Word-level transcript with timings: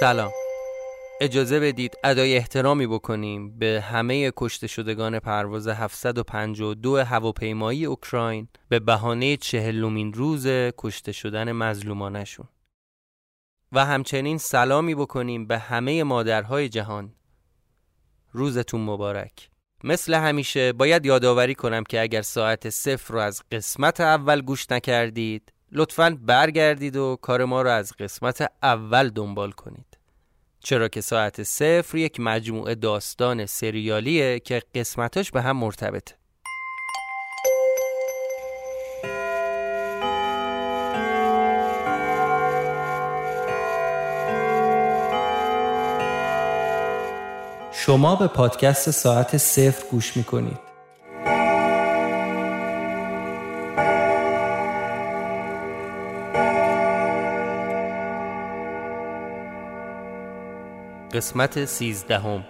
سلام. 0.00 0.32
اجازه 1.20 1.60
بدید 1.60 1.94
ادای 2.04 2.36
احترامی 2.36 2.86
بکنیم 2.86 3.58
به 3.58 3.84
همه 3.86 4.32
کشته 4.36 4.66
شدگان 4.66 5.18
پرواز 5.18 5.68
752 5.68 6.96
هواپیمایی 7.04 7.86
اوکراین 7.86 8.48
به 8.68 8.78
بهانه 8.78 9.36
چهلمین 9.36 10.12
روز 10.12 10.46
کشته 10.78 11.12
شدن 11.12 11.52
مظلومانشون. 11.52 12.48
و 13.72 13.84
همچنین 13.84 14.38
سلامی 14.38 14.94
بکنیم 14.94 15.46
به 15.46 15.58
همه 15.58 16.02
مادرهای 16.02 16.68
جهان. 16.68 17.12
روزتون 18.32 18.80
مبارک. 18.80 19.50
مثل 19.84 20.14
همیشه 20.14 20.72
باید 20.72 21.06
یادآوری 21.06 21.54
کنم 21.54 21.84
که 21.84 22.00
اگر 22.00 22.22
ساعت 22.22 22.70
صفر 22.70 23.14
رو 23.14 23.20
از 23.20 23.42
قسمت 23.52 24.00
اول 24.00 24.40
گوش 24.40 24.70
نکردید 24.70 25.52
لطفا 25.72 26.18
برگردید 26.22 26.96
و 26.96 27.16
کار 27.22 27.44
ما 27.44 27.62
رو 27.62 27.70
از 27.70 27.92
قسمت 27.92 28.52
اول 28.62 29.08
دنبال 29.08 29.50
کنید. 29.50 29.98
چرا 30.60 30.88
که 30.88 31.00
ساعت 31.00 31.42
صفر 31.42 31.98
یک 31.98 32.20
مجموعه 32.20 32.74
داستان 32.74 33.46
سریالیه 33.46 34.40
که 34.40 34.62
قسمتاش 34.74 35.30
به 35.30 35.42
هم 35.42 35.56
مرتبطه. 35.56 36.14
شما 47.72 48.16
به 48.16 48.26
پادکست 48.26 48.90
ساعت 48.90 49.36
صفر 49.36 49.84
گوش 49.90 50.16
می‌کنید. 50.16 50.65
قسمت 61.16 61.64
سیزدهم. 61.64 62.44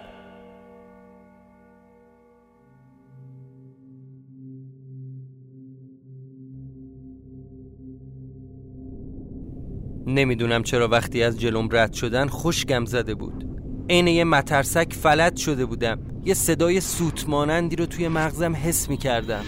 نمی‌دونم 10.07 10.63
چرا 10.63 10.87
وقتی 10.87 11.23
از 11.23 11.39
جلوم 11.39 11.69
رد 11.71 11.93
شدن 11.93 12.27
خوشگم 12.27 12.85
زده 12.85 13.15
بود. 13.15 13.43
عین 13.89 14.07
یه 14.07 14.23
مترسک 14.23 14.93
فلت 14.93 15.37
شده 15.37 15.65
بودم. 15.65 15.99
یه 16.25 16.33
صدای 16.33 16.81
سوت 16.81 17.29
مانندی 17.29 17.75
رو 17.75 17.85
توی 17.85 18.07
مغزم 18.07 18.55
حس 18.55 18.89
می 18.89 18.97
کردم 18.97 19.43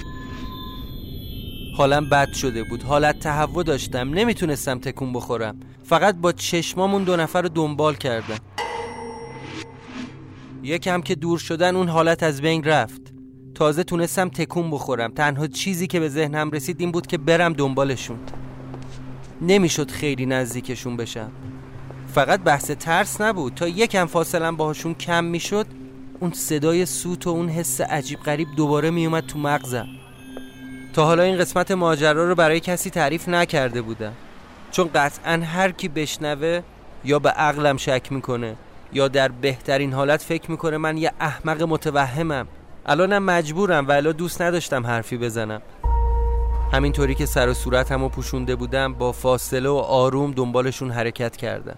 حالم 1.78 2.10
بد 2.10 2.34
شده 2.34 2.64
بود. 2.64 2.84
حالت 2.84 3.20
تهوع 3.20 3.64
داشتم. 3.64 4.10
نمی‌تونستم 4.10 4.80
تکون 4.80 5.14
بخورم. 5.14 5.60
فقط 5.84 6.16
با 6.16 6.32
چشمامون 6.32 7.04
دو 7.04 7.16
نفر 7.16 7.42
رو 7.42 7.50
دنبال 7.50 7.96
کردم. 7.96 8.38
یکم 10.70 11.02
که 11.02 11.16
دور 11.16 11.40
شدن 11.40 11.76
اون 11.76 11.90
حالت 11.90 12.24
از 12.24 12.42
بین 12.42 12.64
رفت. 12.64 13.02
تازه 13.56 13.84
تونستم 13.84 14.30
تکون 14.30 14.72
بخورم. 14.72 15.12
تنها 15.12 15.48
چیزی 15.48 15.88
که 15.88 16.00
به 16.00 16.10
ذهنم 16.10 16.52
رسید 16.52 16.80
این 16.80 16.92
بود 16.92 17.08
که 17.08 17.18
برم 17.18 17.54
دنبالشون. 17.54 18.20
نمی‌شد 19.42 19.92
خیلی 19.92 20.26
نزدیکشون 20.26 20.98
بشم. 20.98 21.32
فقط 22.08 22.40
بحث 22.40 22.72
ترس 22.72 23.22
نبود. 23.22 23.54
تا 23.54 23.68
یکم 23.68 24.06
فاصلم 24.06 24.56
باهاشون 24.56 24.94
کم 24.94 25.24
می‌شد 25.24 25.68
اون 26.20 26.32
صدای 26.32 26.86
سوت 26.86 27.28
و 27.28 27.30
اون 27.30 27.50
حس 27.50 27.82
عجیب 27.82 28.20
غریب 28.20 28.48
دوباره 28.58 28.90
میومد 28.90 29.26
تو 29.26 29.40
مغزم. 29.40 29.88
تا 30.94 31.06
حالا 31.06 31.24
این 31.24 31.38
قسمت 31.38 31.72
ماجرا 31.72 32.28
رو 32.28 32.36
برای 32.36 32.60
کسی 32.60 32.90
تعریف 32.90 33.30
نکرده 33.30 33.82
بودم. 33.82 34.14
چون 34.72 34.90
قطعا 34.96 35.42
هر 35.44 35.72
کی 35.72 35.88
بشنوه 35.88 36.62
یا 37.06 37.20
به 37.20 37.30
عقلم 37.30 37.78
شک 37.78 38.12
می‌کنه 38.12 38.56
یا 38.94 39.08
در 39.08 39.28
بهترین 39.28 39.94
حالت 39.94 40.22
فکر 40.22 40.52
می‌کنه 40.52 40.78
من 40.78 40.98
یه 40.98 41.12
احمق 41.20 41.64
متوهمم. 41.64 42.48
الانم 42.86 43.24
مجبورم 43.24 43.88
ولی 43.88 44.14
دوست 44.14 44.42
نداشتم 44.42 44.88
حرفی 44.88 45.18
بزنم. 45.18 45.62
همینطوری 46.74 47.16
که 47.16 47.26
سر 47.26 47.50
و 47.50 47.54
صورتم 47.54 48.04
و 48.04 48.10
پوشونده 48.10 48.56
بودم 48.56 48.94
با 48.94 49.12
فاصله 49.12 49.70
و 49.70 49.76
آروم 49.76 50.32
دنبالشون 50.32 50.92
حرکت 50.92 51.38
کردم. 51.38 51.78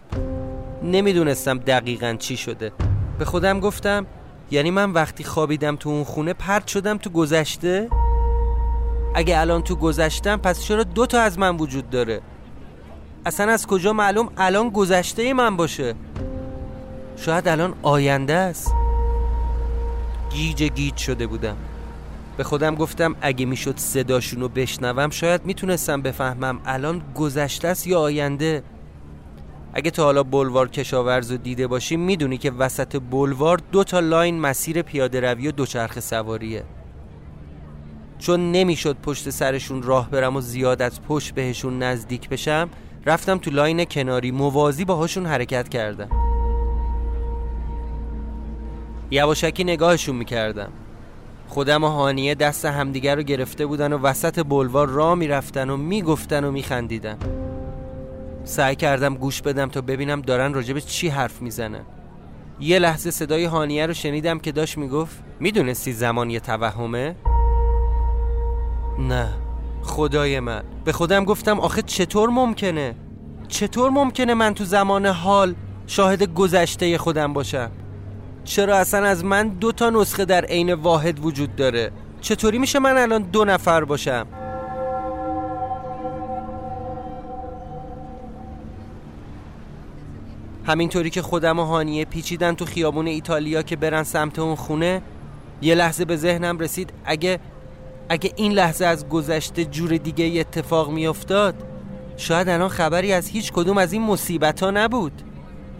نمی‌دونستم 0.83 1.57
دقیقا 1.57 2.15
چی 2.19 2.37
شده. 2.37 2.71
به 3.19 3.25
خودم 3.25 3.59
گفتم 3.59 4.05
یعنی 4.51 4.71
من 4.71 4.91
وقتی 4.91 5.23
خوابیدم 5.23 5.75
تو 5.75 5.89
اون 5.89 6.03
خونه 6.03 6.33
پرت 6.33 6.67
شدم 6.67 6.97
تو 6.97 7.09
گذشته؟ 7.09 7.89
اگه 9.15 9.39
الان 9.39 9.61
تو 9.61 9.75
گذشتم 9.75 10.37
پس 10.37 10.63
چرا 10.63 10.83
دو 10.83 11.05
تا 11.05 11.19
از 11.21 11.39
من 11.39 11.57
وجود 11.57 11.89
داره؟ 11.89 12.21
اصلا 13.25 13.51
از 13.51 13.67
کجا 13.67 13.93
معلوم 13.93 14.29
الان 14.37 14.69
گذشته 14.69 15.33
من 15.33 15.57
باشه؟ 15.57 15.95
شاید 17.17 17.47
الان 17.47 17.73
آینده 17.81 18.33
است. 18.33 18.73
گیج 20.29 20.63
گیج 20.63 20.97
شده 20.97 21.27
بودم. 21.27 21.57
به 22.37 22.43
خودم 22.43 22.75
گفتم 22.75 23.15
اگه 23.21 23.45
می‌شد 23.45 23.77
صداشونو 23.77 24.47
بشنوم 24.47 25.09
شاید 25.09 25.45
می‌تونستم 25.45 26.01
بفهمم 26.01 26.59
الان 26.65 27.01
گذشته 27.15 27.67
است 27.67 27.87
یا 27.87 27.99
آینده. 27.99 28.63
اگه 29.73 29.91
تا 29.91 30.03
حالا 30.03 30.23
بلوار 30.23 30.69
کشاورز 30.69 31.31
رو 31.31 31.37
دیده 31.37 31.67
باشی 31.67 31.97
می‌دونی 31.97 32.37
که 32.37 32.51
وسط 32.51 33.01
بلوار 33.11 33.59
دو 33.71 33.83
تا 33.83 33.99
لاین 33.99 34.39
مسیر 34.39 34.81
پیاده 34.81 35.19
روی 35.19 35.47
و 35.47 35.51
دوچرخه 35.51 36.01
سواریه. 36.01 36.63
چون 38.19 38.51
نمی‌شد 38.51 38.97
پشت 39.03 39.29
سرشون 39.29 39.83
راه 39.83 40.09
برم 40.09 40.35
و 40.35 40.41
زیاد 40.41 40.81
از 40.81 41.01
پشت 41.01 41.33
بهشون 41.33 41.83
نزدیک 41.83 42.29
بشم 42.29 42.69
رفتم 43.05 43.37
تو 43.37 43.51
لاین 43.51 43.85
کناری 43.85 44.31
موازی 44.31 44.85
باهاشون 44.85 45.25
حرکت 45.25 45.69
کردم. 45.69 46.30
یواشکی 49.11 49.63
نگاهشون 49.63 50.15
می‌کردم 50.15 50.71
خودم 51.47 51.83
و 51.83 51.87
هانیه 51.87 52.35
دست 52.35 52.65
همدیگر 52.65 53.15
رو 53.15 53.21
گرفته 53.23 53.65
بودن 53.65 53.93
و 53.93 53.97
وسط 53.97 54.45
بلوار 54.49 54.87
را 54.87 55.15
می‌رفتن 55.15 55.69
و 55.69 55.77
می‌گفتن 55.77 56.43
و 56.43 56.51
میخندیدن 56.51 57.17
سعی 58.43 58.75
کردم 58.75 59.15
گوش 59.15 59.41
بدم 59.41 59.69
تا 59.69 59.81
ببینم 59.81 60.21
دارن 60.21 60.53
راجب 60.53 60.79
چی 60.79 61.07
حرف 61.07 61.41
می‌زنن 61.41 61.85
یه 62.59 62.79
لحظه 62.79 63.11
صدای 63.11 63.45
هانیه 63.45 63.85
رو 63.85 63.93
شنیدم 63.93 64.39
که 64.39 64.51
داشت 64.51 64.77
می‌گفت 64.77 65.23
می‌دونستی 65.39 65.93
زمان 65.93 66.29
یه 66.29 66.39
توهمه؟ 66.39 67.15
نه 68.99 69.29
خدای 69.83 70.39
من 70.39 70.63
به 70.85 70.91
خودم 70.91 71.25
گفتم 71.25 71.59
آخه 71.59 71.81
چطور 71.81 72.29
ممکنه؟ 72.29 72.95
چطور 73.47 73.91
ممکنه 73.91 74.33
من 74.33 74.53
تو 74.53 74.65
زمان 74.65 75.05
حال 75.05 75.55
شاهد 75.87 76.33
گذشته 76.33 76.97
خودم 76.97 77.33
باشم؟ 77.33 77.71
چرا 78.43 78.77
اصلا 78.77 79.07
از 79.07 79.25
من 79.25 79.47
دو 79.47 79.71
تا 79.71 79.89
نسخه 79.89 80.25
در 80.25 80.45
عین 80.45 80.73
واحد 80.73 81.25
وجود 81.25 81.55
داره؟ 81.55 81.91
چطوری 82.21 82.57
میشه 82.57 82.79
من 82.79 82.97
الان 82.97 83.21
دو 83.21 83.45
نفر 83.45 83.83
باشم؟ 83.83 84.27
همینطوری 90.65 91.09
که 91.09 91.21
خودم 91.21 91.59
و 91.59 91.63
هانیه 91.63 92.05
پیچیدن 92.05 92.53
تو 92.53 92.65
خیابون 92.65 93.07
ایتالیا 93.07 93.61
که 93.61 93.75
برن 93.75 94.03
سمت 94.03 94.39
اون 94.39 94.55
خونه 94.55 95.01
یه 95.61 95.75
لحظه 95.75 96.05
به 96.05 96.17
ذهنم 96.17 96.59
رسید 96.59 96.93
اگه 97.05 97.39
اگه 98.09 98.33
این 98.35 98.51
لحظه 98.51 98.85
از 98.85 99.09
گذشته 99.09 99.65
جور 99.65 99.97
دیگه 99.97 100.39
اتفاق 100.39 100.91
میافتاد 100.91 101.55
شاید 102.17 102.49
الان 102.49 102.69
خبری 102.69 103.13
از 103.13 103.27
هیچ 103.27 103.51
کدوم 103.51 103.77
از 103.77 103.93
این 103.93 104.01
مصیبت 104.01 104.63
ها 104.63 104.71
نبود. 104.71 105.21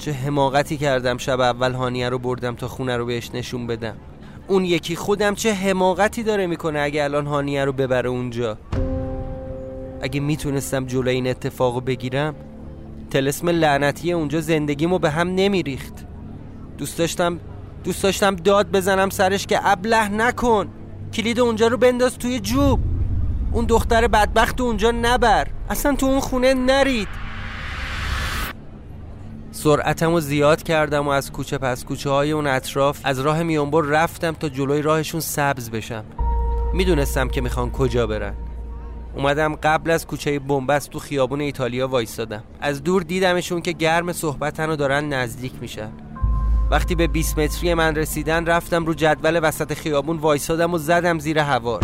چه 0.01 0.11
حماقتی 0.11 0.77
کردم 0.77 1.17
شب 1.17 1.39
اول 1.39 1.73
هانیه 1.73 2.09
رو 2.09 2.19
بردم 2.19 2.55
تا 2.55 2.67
خونه 2.67 2.97
رو 2.97 3.05
بهش 3.05 3.31
نشون 3.33 3.67
بدم. 3.67 3.95
اون 4.47 4.65
یکی 4.65 4.95
خودم 4.95 5.35
چه 5.35 5.53
حماقتی 5.53 6.23
داره 6.23 6.47
می‌کنه 6.47 6.79
اگه 6.79 7.03
الان 7.03 7.27
هانیه 7.27 7.65
رو 7.65 7.71
ببره 7.71 8.09
اونجا؟ 8.09 8.57
اگه 10.01 10.19
می‌تونستم 10.19 10.85
جلوی 10.85 11.13
این 11.13 11.27
اتفاق 11.27 11.85
بگیرم 11.85 12.35
تلسم 13.11 13.49
لعنتی 13.49 14.11
اونجا 14.11 14.41
زندگیمو 14.41 14.99
به 14.99 15.09
هم 15.09 15.27
نمیریخت. 15.27 15.93
دوست 16.77 16.97
داشتم 16.97 17.39
دوست 17.83 18.03
داشتم 18.03 18.35
داد 18.35 18.71
بزنم 18.71 19.09
سرش 19.09 19.47
که 19.47 19.59
ابله 19.63 20.09
نکن. 20.09 20.67
کلید 21.13 21.39
اونجا 21.39 21.67
رو 21.67 21.77
بنداز 21.77 22.17
توی 22.17 22.39
جوب. 22.39 22.79
اون 23.51 23.65
دختر 23.65 24.07
بدبخت 24.07 24.61
اونجا 24.61 24.91
نبر. 24.91 25.47
اصلا 25.69 25.95
تو 25.95 26.05
اون 26.05 26.19
خونه 26.19 26.53
نرید. 26.53 27.07
سرعتم 29.63 30.11
رو 30.11 30.19
زیاد 30.19 30.63
کردم 30.63 31.07
و 31.07 31.09
از 31.09 31.31
کوچه 31.31 31.57
پس 31.57 31.85
کوچه 31.85 32.09
های 32.09 32.31
اون 32.31 32.47
اطراف 32.47 32.99
از 33.03 33.19
راه 33.19 33.43
میانبر 33.43 33.81
رفتم 33.81 34.31
تا 34.31 34.49
جلوی 34.49 34.81
راهشون 34.81 35.21
سبز 35.21 35.69
بشم. 35.69 36.03
می‌دونستم 36.73 37.27
که 37.27 37.41
می‌خوان 37.41 37.71
کجا 37.71 38.07
برن. 38.07 38.33
اومدم 39.15 39.55
قبل 39.55 39.91
از 39.91 40.07
کوچه 40.07 40.39
بنبست 40.39 40.89
تو 40.89 40.99
خیابون 40.99 41.41
ایتالیا 41.41 41.87
وایستادم. 41.87 42.43
از 42.61 42.83
دور 42.83 43.01
دیدمشون 43.01 43.61
که 43.61 43.71
گرم 43.71 44.13
صحبتن 44.13 44.69
و 44.69 44.75
دارن 44.75 45.13
نزدیک 45.13 45.53
میشن. 45.61 45.91
وقتی 46.71 46.95
به 46.95 47.07
20 47.07 47.39
متری 47.39 47.73
من 47.73 47.95
رسیدن 47.95 48.45
رفتم 48.45 48.85
رو 48.85 48.93
جدول 48.93 49.39
وسط 49.43 49.73
خیابون 49.73 50.17
وایستادم 50.17 50.73
و 50.73 50.77
زدم 50.77 51.19
زیر 51.19 51.39
هوار 51.39 51.83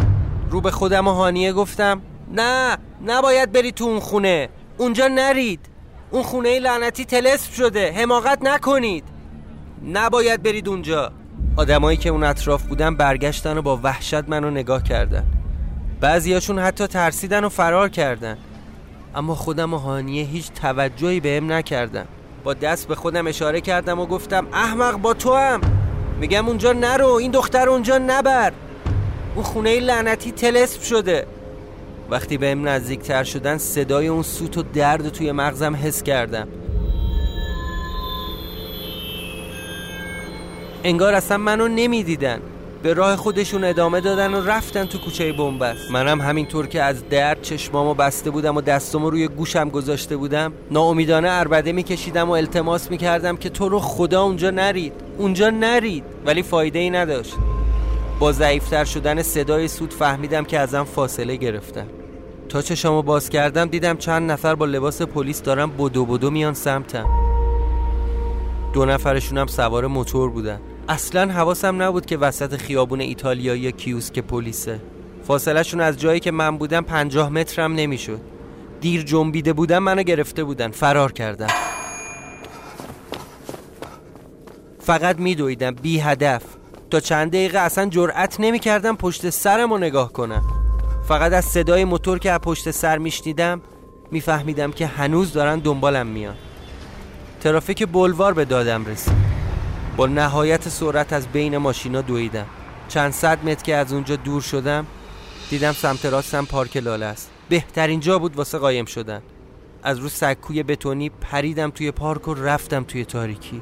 رو 0.50 0.62
به 0.62 0.72
خودم 0.72 1.08
و 1.08 1.12
هانیه 1.12 1.54
گفتم 1.54 2.02
نه 2.34 2.78
نباید 3.06 3.52
بری 3.52 3.72
تو 3.72 3.84
اون 3.84 4.00
خونه. 4.00 4.50
اونجا 4.78 5.08
نرید. 5.08 5.77
اون 6.12 6.24
خونه 6.24 6.60
لعنتی 6.60 7.06
تلسپ 7.06 7.54
شده. 7.54 7.92
حماقت 7.92 8.40
نکنید. 8.42 9.04
نباید 9.94 10.44
برید 10.44 10.70
اونجا. 10.70 11.12
آدمایی 11.58 11.98
که 11.98 12.10
اون 12.10 12.24
اطراف 12.24 12.64
بودن 12.64 12.96
برگشتن 12.96 13.58
و 13.58 13.62
با 13.62 13.80
وحشت 13.84 14.30
منو 14.30 14.50
نگاه 14.50 14.84
کردن. 14.84 15.24
بعضیاشون 16.02 16.60
حتی 16.60 16.88
ترسیدن 16.88 17.44
و 17.44 17.50
فرار 17.50 17.90
کردن. 17.90 18.38
اما 19.16 19.36
خودم 19.36 19.74
و 19.74 19.78
هانیه 19.78 20.26
هیچ 20.26 20.52
توجهی 20.52 21.20
بهم 21.20 21.52
نکردن. 21.52 22.06
با 22.44 22.54
دست 22.54 22.88
به 22.88 22.96
خودم 22.96 23.28
اشاره 23.28 23.62
کردم 23.62 24.00
و 24.00 24.06
گفتم 24.06 24.48
احمق 24.54 24.96
با 24.98 25.14
تو 25.14 25.36
هم 25.36 25.62
میگم 26.20 26.48
اونجا 26.48 26.74
نرو. 26.74 27.10
این 27.10 27.32
دختر 27.32 27.70
اونجا 27.70 27.98
نبر. 27.98 28.54
اون 29.36 29.44
خونه 29.44 29.80
لعنتی 29.80 30.32
تلسپ 30.32 30.82
شده. 30.82 31.28
وقتی 32.10 32.38
بهم 32.38 32.68
نزدیکتر 32.68 33.24
شدن 33.24 33.58
صدای 33.58 34.08
اون 34.08 34.24
سوت 34.24 34.58
و 34.58 34.64
درد 34.74 35.10
توی 35.10 35.32
مغزم 35.32 35.76
حس 35.76 36.04
کردم. 36.04 36.48
انگار 40.84 41.14
اصلا 41.14 41.38
منو 41.38 41.68
نمی‌دیدن. 41.68 42.40
به 42.84 42.94
راه 42.94 43.16
خودشون 43.16 43.64
ادامه 43.64 44.02
دادن 44.02 44.34
و 44.34 44.46
رفتن 44.46 44.86
تو 44.86 44.98
کوچه 44.98 45.34
بنبست. 45.34 45.92
منم 45.92 46.22
همینطور 46.22 46.68
که 46.68 46.84
از 46.84 47.10
درد 47.10 47.42
چشمامو 47.42 47.94
بسته 47.94 48.30
بودم 48.30 48.58
و 48.58 48.62
دستامو 48.62 49.10
روی 49.10 49.28
گوشم 49.28 49.70
گذاشته 49.70 50.18
بودم 50.18 50.54
ناامیدانه 50.72 51.30
اربده 51.32 51.72
میکشیدم 51.72 52.30
و 52.30 52.32
التماس 52.32 52.92
می‌کردم 52.92 53.38
که 53.38 53.50
تو 53.50 53.70
رو 53.70 53.80
خدا 53.80 54.24
اونجا 54.24 54.50
نرید. 54.50 54.94
اونجا 55.18 55.50
نرید. 55.50 56.04
ولی 56.26 56.44
فایده 56.44 56.80
ای 56.80 56.90
نداشت. 56.90 57.34
با 58.20 58.32
ضعیفتر 58.32 58.86
شدن 58.86 59.22
صدای 59.22 59.68
سود 59.68 59.94
فهمیدم 59.94 60.44
که 60.44 60.60
ازم 60.60 60.84
فاصله 60.84 61.36
گرفتم 61.36 61.88
تا 62.50 62.62
چشامو 62.62 63.02
باز 63.02 63.30
کردم 63.30 63.66
دیدم 63.66 63.98
چند 63.98 64.32
نفر 64.32 64.56
با 64.56 64.66
لباس 64.66 65.02
پلیس 65.02 65.42
دارن 65.42 65.70
بدو 65.70 66.06
بدو 66.06 66.30
میان 66.30 66.54
سمتم. 66.54 67.06
دو 68.74 68.86
نفرشونم 68.86 69.48
سوار 69.48 69.88
موتور 69.88 70.30
بودن. 70.30 70.60
اصلا 70.90 71.32
حواسم 71.34 71.82
نبود 71.82 72.06
که 72.06 72.18
وسط 72.18 72.56
خیابون 72.56 73.02
ایتالیایی 73.02 73.72
کیوسک 73.72 74.20
پلیسه. 74.20 74.80
فاصلهشون 75.24 75.82
از 75.82 76.00
جایی 76.00 76.20
که 76.20 76.32
من 76.32 76.58
بودم 76.58 76.82
پنجاه 76.82 77.30
مترم 77.30 77.74
نمی‌شد. 77.74 78.20
دیر 78.82 79.04
جنبیده 79.04 79.54
بودم 79.54 79.80
منو 79.80 80.04
گرفته 80.04 80.44
بودن. 80.44 80.72
فرار 80.72 81.12
کردم 81.12 81.48
فقط 84.80 85.20
میدویدم. 85.20 85.72
بی 85.72 86.00
هدف 86.00 86.44
تا 86.90 87.00
چند 87.00 87.32
دقیقه 87.32 87.60
اصلا 87.60 87.86
جرأت 87.86 88.40
نمی‌کردم 88.40 88.96
پشت 88.96 89.30
سرم 89.30 89.72
رو 89.72 89.78
نگاه 89.78 90.14
کنم. 90.14 90.57
فقط 91.08 91.34
از 91.34 91.46
صدای 91.46 91.86
موتور 91.86 92.20
که 92.20 92.32
از 92.32 92.40
پشت 92.40 92.72
سر 92.72 92.98
میشنیدم 92.98 93.62
میفهمیدم 94.12 94.72
که 94.72 94.88
هنوز 94.88 95.34
دارن 95.34 95.60
دنبالم 95.60 96.08
میان. 96.08 96.36
ترافیک 97.42 97.88
بلوار 97.88 98.34
به 98.34 98.46
دادم 98.46 98.86
رسید. 98.86 99.14
با 99.98 100.08
نهایت 100.08 100.70
سرعت 100.70 101.14
از 101.14 101.28
بین 101.28 101.58
ماشینا 101.58 102.02
دویدم. 102.02 102.46
چند 102.88 103.12
صد 103.12 103.46
متر 103.46 103.64
که 103.64 103.76
از 103.76 103.94
اونجا 103.94 104.16
دور 104.16 104.42
شدم 104.42 104.86
دیدم 105.50 105.72
سمت 105.72 106.06
راستم 106.06 106.46
پارک 106.46 106.78
لاله 106.78 107.06
است. 107.06 107.32
بهترین 107.50 108.00
جا 108.00 108.20
بود 108.20 108.36
واسه 108.36 108.58
قایم 108.58 108.86
شدن. 108.86 109.22
از 109.84 110.00
رو 110.00 110.10
سکوی 110.10 110.64
بتونی 110.64 111.10
پریدم 111.10 111.70
توی 111.70 111.92
پارک 111.92 112.28
و 112.28 112.34
رفتم 112.34 112.84
توی 112.84 113.06
تاریکی. 113.06 113.62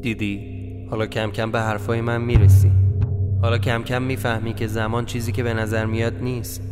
دیدی؟ 0.00 0.55
حالا 0.90 1.06
کم 1.06 1.30
کم 1.30 1.50
به 1.50 1.60
حرفای 1.60 2.00
من 2.00 2.20
می‌رسی. 2.20 2.72
حالا 3.42 3.58
کم 3.58 3.82
کم 3.82 4.02
می‌فهمی 4.02 4.54
که 4.54 4.66
زمان 4.66 5.06
چیزی 5.06 5.32
که 5.32 5.42
به 5.42 5.54
نظر 5.54 5.86
میاد 5.86 6.14
نیست. 6.22 6.62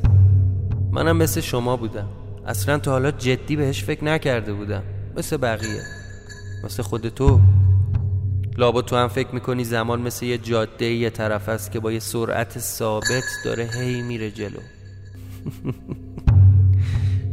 منم 0.93 1.17
مثل 1.17 1.41
شما 1.41 1.77
بودم. 1.77 2.09
اصلا 2.47 2.79
تا 2.79 2.91
حالا 2.91 3.11
جدی 3.11 3.57
بهش 3.57 3.85
فکر 3.85 4.05
نکرده 4.05 4.53
بودم. 4.53 4.83
مثل 5.17 5.37
بقیه. 5.37 5.83
مثل 6.65 6.83
خود 6.83 7.09
تو. 7.09 7.41
لابا 8.59 8.83
تو 8.83 8.97
هم 8.97 9.09
فکر 9.09 9.35
می‌کنی 9.35 9.65
زمان 9.65 10.01
مثل 10.01 10.27
یه 10.27 10.39
جاده 10.39 10.85
یه 10.85 11.11
طرف 11.11 11.49
است 11.49 11.73
که 11.73 11.81
با 11.81 11.93
یه 11.93 11.99
سرعت 11.99 12.59
ثابت 12.59 13.25
داره 13.45 13.71
هی 13.75 14.03
میره 14.03 14.31
جلو. 14.31 14.61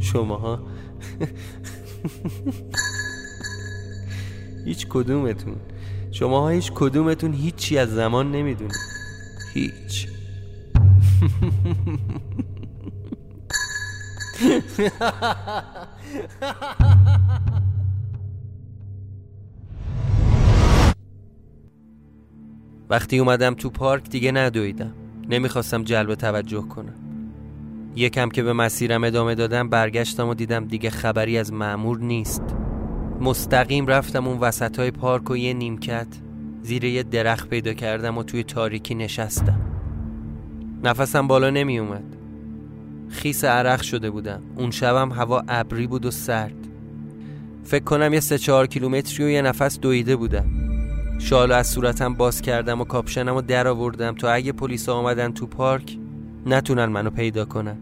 شماها. 0.12 0.60
هیچ 4.64 4.86
کدومتون. 4.88 5.56
شماها 6.12 6.48
هیچ 6.48 6.72
کدومتون 6.74 7.32
هیچی 7.32 7.78
از 7.78 7.88
زمان 7.88 8.32
نمی‌دونی 8.32 8.74
هیچ. 9.54 10.08
وقتی 22.90 23.18
اومدم 23.18 23.54
تو 23.54 23.70
پارک 23.70 24.10
دیگه 24.10 24.32
ندویدم. 24.32 24.92
نمی‌خواستم 25.28 25.84
جلب 25.84 26.14
توجه 26.14 26.62
کنم. 26.62 26.94
یکم 27.96 28.28
که 28.28 28.42
به 28.42 28.52
مسیرم 28.52 29.04
ادامه 29.04 29.34
دادم 29.34 29.68
برگشتم 29.68 30.28
و 30.28 30.34
دیدم 30.34 30.64
دیگه 30.64 30.90
خبری 30.90 31.38
از 31.38 31.52
معمور 31.52 31.98
نیست. 31.98 32.42
مستقیم 33.22 33.86
رفتم 33.86 34.26
اون 34.26 34.38
وسط 34.38 34.78
های 34.78 34.90
پارک 34.90 35.30
و 35.30 35.36
یه 35.36 35.54
نیمکت. 35.54 36.06
زیر 36.62 36.84
یه 36.84 37.02
درخت 37.02 37.48
پیدا 37.48 37.72
کردم 37.72 38.18
و 38.18 38.22
توی 38.22 38.44
تاریکی 38.44 38.94
نشستم. 38.94 39.60
نفسم 40.84 41.26
بالا 41.26 41.50
نمی 41.50 41.78
اومد. 41.78 42.16
خیس 43.08 43.44
عرق 43.44 43.82
شده 43.82 44.10
بودم. 44.10 44.42
اون 44.56 44.70
شبم 44.70 45.12
هوا 45.12 45.42
ابری 45.48 45.86
بود 45.86 46.06
و 46.06 46.10
سرد. 46.10 46.68
فکر 47.64 47.84
کنم 47.84 48.14
یه 48.14 48.20
سه 48.20 48.38
چهار 48.38 48.66
کیلومتری 48.66 49.24
و 49.24 49.28
یه 49.28 49.42
نفس 49.42 49.80
دویده 49.80 50.16
بودم. 50.16 50.46
شال 51.18 51.52
از 51.52 51.66
صورتم 51.66 52.14
باز 52.14 52.42
کردم 52.42 52.80
و 52.80 52.84
کاپشنم 52.84 53.34
رو 53.34 53.42
در 53.42 53.68
آوردم 53.68 54.14
تا 54.14 54.30
اگه 54.30 54.52
پلیس 54.52 54.88
آمدن 54.88 55.32
تو 55.32 55.46
پارک 55.46 55.98
نتونن 56.46 56.86
منو 56.86 57.10
پیدا 57.10 57.44
کنن. 57.44 57.78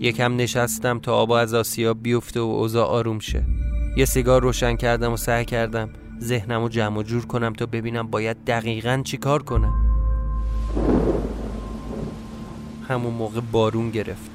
یکم 0.00 0.36
نشستم 0.36 0.98
تا 0.98 1.14
آب 1.14 1.30
از 1.30 1.54
آسیاب 1.54 2.02
بیفته 2.02 2.40
و 2.40 2.42
اوضاع 2.42 2.86
آروم 2.86 3.18
شه. 3.18 3.57
یه 3.96 4.04
سیگار 4.04 4.42
روشن 4.42 4.76
کردم 4.76 5.12
و 5.12 5.16
سعی 5.16 5.44
کردم 5.44 5.90
ذهنم 6.20 6.62
رو 6.62 6.68
جمع 6.68 6.98
و 6.98 7.02
جور 7.02 7.26
کنم 7.26 7.52
تا 7.52 7.66
ببینم 7.66 8.06
باید 8.06 8.36
دقیقا 8.46 9.02
چی 9.04 9.16
کار 9.16 9.42
کنم. 9.42 9.72
همون 12.88 13.14
موقع 13.14 13.40
بارون 13.52 13.90
گرفت. 13.90 14.30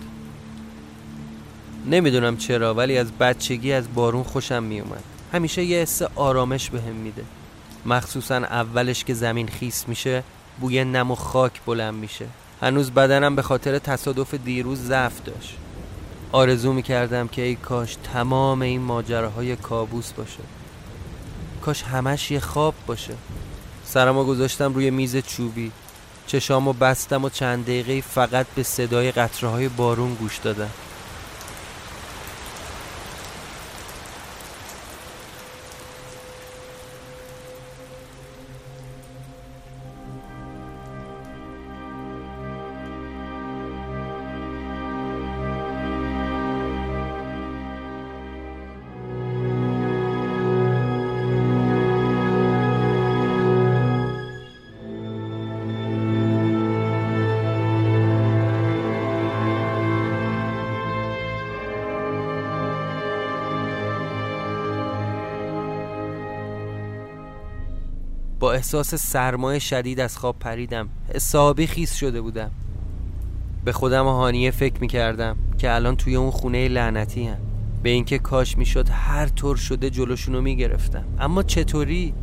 نمی‌دونم 1.85 2.37
چرا 2.37 2.73
ولی 2.73 2.97
از 2.97 3.11
بچگی 3.11 3.73
از 3.73 3.93
بارون 3.93 4.23
خوشم 4.23 4.63
میومد 4.63 5.03
همیشه 5.33 5.63
یه 5.63 5.77
حس 5.77 6.01
آرامش 6.01 6.69
بهم 6.69 6.83
به 6.83 6.91
میده. 6.91 7.23
مخصوصا 7.85 8.35
اولش 8.35 9.03
که 9.03 9.13
زمین 9.13 9.47
خیس 9.47 9.87
میشه 9.87 10.23
بوی 10.59 10.83
نم 10.83 11.11
و 11.11 11.15
خاک 11.15 11.61
بلند 11.65 11.93
میشه. 11.93 12.25
هنوز 12.61 12.91
بدنم 12.91 13.35
به 13.35 13.41
خاطر 13.41 13.79
تصادف 13.79 14.33
دیروز 14.33 14.79
ضعف 14.79 15.23
داشت. 15.23 15.57
آرزو 16.33 16.73
می‌کردم 16.73 17.27
که 17.27 17.41
ای 17.41 17.55
کاش 17.55 17.97
تمام 18.13 18.61
این 18.61 18.81
ماجراهای 18.81 19.55
کابوس 19.55 20.11
باشه. 20.11 20.39
کاش 21.61 21.83
همش 21.83 22.31
یه 22.31 22.39
خواب 22.39 22.73
باشه. 22.87 23.13
سرمو 23.85 24.23
گذاشتم 24.23 24.73
روی 24.73 24.91
میز 24.91 25.17
چوبی. 25.17 25.71
چشامو 26.27 26.73
بستم 26.73 27.23
و 27.23 27.29
چند 27.29 27.63
دقیقه 27.63 28.01
فقط 28.01 28.45
به 28.55 28.63
صدای 28.63 29.11
قطره 29.11 29.49
های 29.49 29.69
بارون 29.69 30.13
گوش 30.13 30.37
دادم. 30.37 30.69
با 68.43 68.53
احساس 68.53 68.95
سرمایه 68.95 69.59
شدید 69.59 69.99
از 69.99 70.17
خواب 70.17 70.39
پریدم. 70.39 70.89
حسابی 71.13 71.67
خیس 71.67 71.95
شده 71.95 72.21
بودم. 72.21 72.51
به 73.65 73.71
خودم 73.71 74.05
هانیه 74.05 74.51
فکر 74.51 74.81
می‌کردم 74.81 75.37
که 75.57 75.75
الان 75.75 75.95
توی 75.95 76.15
اون 76.15 76.31
خونه 76.31 76.67
لعنتی 76.67 77.27
هم 77.27 77.37
به 77.83 77.89
اینکه 77.89 78.19
کاش 78.19 78.57
می‌شد 78.57 78.89
هر 78.89 79.27
طور 79.27 79.55
شده 79.55 79.89
جلوشونو 79.89 80.41
می‌گرفتم. 80.41 81.05
اما 81.19 81.43
چطوری؟ 81.43 82.13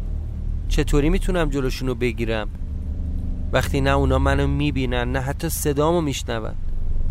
چطوری 0.69 1.11
می‌تونم 1.11 1.51
جلوشونو 1.51 1.95
بگیرم؟ 1.95 2.49
وقتی 3.53 3.81
نه 3.81 3.91
اونا 3.91 4.19
منو 4.19 4.47
می‌بینن 4.47 5.13
نه 5.13 5.21
حتی 5.21 5.49
صدامو 5.49 6.01
میشنون. 6.01 6.55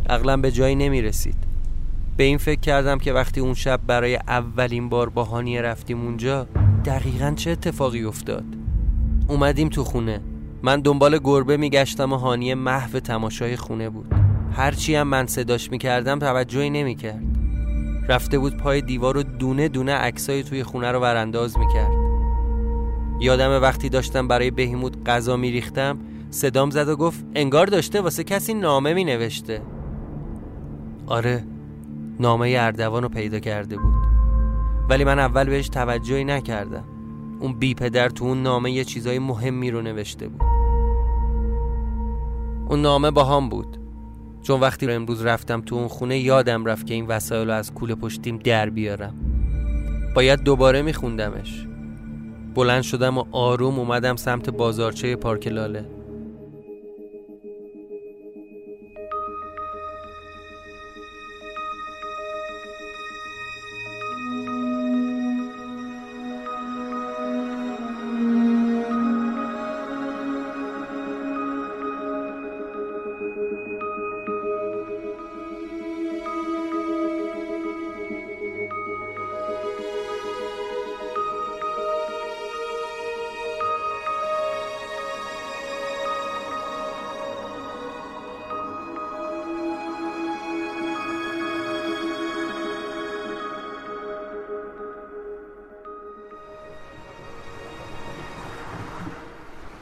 عقلم 0.10 0.42
به 0.42 0.52
جایی 0.52 0.76
نمی 0.76 1.02
رسید 1.02 1.38
به 2.18 2.24
این 2.24 2.38
فکر 2.38 2.60
کردم 2.60 2.98
که 2.98 3.14
وقتی 3.14 3.42
اون 3.42 3.54
شب 3.54 3.80
برای 3.88 4.16
اولین 4.16 4.90
بار 4.90 5.10
با 5.10 5.24
هانیه 5.24 5.62
رفتیم 5.62 6.02
اونجا 6.02 6.48
دقیقا 6.86 7.34
چه 7.36 7.52
اتفاقی 7.52 8.04
افتاد؟ 8.04 8.59
اومدیم 9.30 9.70
تو 9.70 9.84
خونه. 9.84 10.22
من 10.64 10.82
دنبال 10.82 11.20
گربه 11.24 11.58
میگشتم 11.58 12.14
و 12.14 12.16
هانیه 12.16 12.56
محو 12.56 13.00
تماشای 13.00 13.56
خونه 13.56 13.90
بود. 13.90 14.16
هرچی 14.52 14.96
هم 14.96 15.08
من 15.08 15.28
صداش 15.28 15.72
می‌کردم 15.72 16.20
توجهی 16.20 16.70
نمی‌کرد. 16.70 17.24
رفته 18.08 18.40
بود 18.40 18.58
پای 18.58 18.82
دیوار 18.82 19.18
و 19.18 19.24
دونه 19.24 19.68
دونه 19.68 19.94
عکسای 19.94 20.44
توی 20.44 20.64
خونه 20.64 20.92
رو 20.92 21.00
ورانداز 21.00 21.58
می‌کرد. 21.58 21.92
یادم 23.20 23.62
وقتی 23.62 23.90
داشتم 23.90 24.28
برای 24.28 24.52
بهیموت 24.52 25.10
غذا 25.10 25.38
میریختم 25.38 26.00
صدام 26.30 26.70
زد 26.70 26.90
و 26.90 26.96
گفت 26.96 27.26
انگار 27.36 27.68
داشته 27.68 28.02
واسه 28.02 28.24
کسی 28.24 28.54
نامه 28.54 28.94
می 28.94 29.04
نوشته 29.04 29.62
آره 31.08 31.44
نامه 32.20 32.56
اردوان 32.60 33.04
رو 33.04 33.10
پیدا 33.10 33.40
کرده 33.40 33.78
بود. 33.78 33.94
ولی 34.90 35.04
من 35.04 35.20
اول 35.20 35.50
بهش 35.50 35.70
توجهی 35.70 36.24
نکردم. 36.24 36.84
اون 37.40 37.54
بی 37.54 37.74
پدر 37.74 38.10
تو 38.10 38.26
اون 38.26 38.44
نامه 38.44 38.72
یه 38.72 38.84
چیزای 38.84 39.20
مهمی 39.20 39.72
رو 39.72 39.82
نوشته 39.82 40.28
بود. 40.28 40.42
اون 42.70 42.82
نامه 42.82 43.12
با 43.12 43.24
هم 43.24 43.50
بود. 43.50 43.78
چون 44.42 44.60
وقتی 44.60 44.88
رو 44.88 44.94
امروز 44.94 45.26
رفتم 45.26 45.62
تو 45.62 45.76
اون 45.76 45.88
خونه 45.88 46.20
یادم 46.20 46.66
رفت 46.66 46.86
که 46.86 46.94
این 46.94 47.08
وسایل 47.08 47.48
رو 47.48 47.54
از 47.54 47.74
کوله 47.74 47.96
پشتیم 47.96 48.38
در 48.38 48.70
بیارم. 48.70 49.14
باید 50.16 50.40
دوباره 50.40 50.82
میخوندمش. 50.82 51.68
بلند 52.56 52.82
شدم 52.82 53.18
و 53.18 53.24
آروم 53.32 53.80
اومدم 53.80 54.16
سمت 54.16 54.50
بازارچه 54.50 55.16
پارک 55.16 55.48
لاله. 55.48 55.86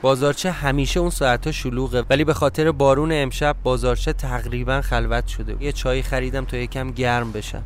بازارچه 0.08 0.52
همیشه 0.52 1.00
اون 1.00 1.10
ساعتها 1.10 1.52
شلوغه 1.52 2.04
ولی 2.10 2.24
به 2.24 2.34
خاطر 2.34 2.72
بارون 2.72 3.12
امشب 3.14 3.56
بازارچه 3.64 4.14
تقریبا 4.14 4.82
خلوت 4.82 5.28
شده. 5.28 5.64
یه 5.64 5.72
چای 5.72 6.02
خریدم 6.02 6.46
تا 6.46 6.58
یکم 6.58 6.92
گرم 6.92 7.32
بشم. 7.32 7.64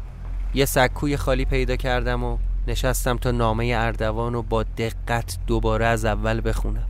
یه 0.54 0.66
سکوی 0.66 1.18
خالی 1.18 1.46
پیدا 1.46 1.76
کردم 1.76 2.24
و 2.24 2.38
نشستم 2.68 3.18
تا 3.18 3.32
نامه 3.32 3.74
اردوان 3.78 4.34
رو 4.34 4.42
با 4.42 4.64
دقت 4.64 5.38
دوباره 5.48 5.86
از 5.86 6.06
اول 6.06 6.42
بخونم. 6.46 6.84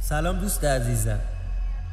سلام 0.00 0.38
دوست 0.38 0.64
عزیزم. 0.64 1.18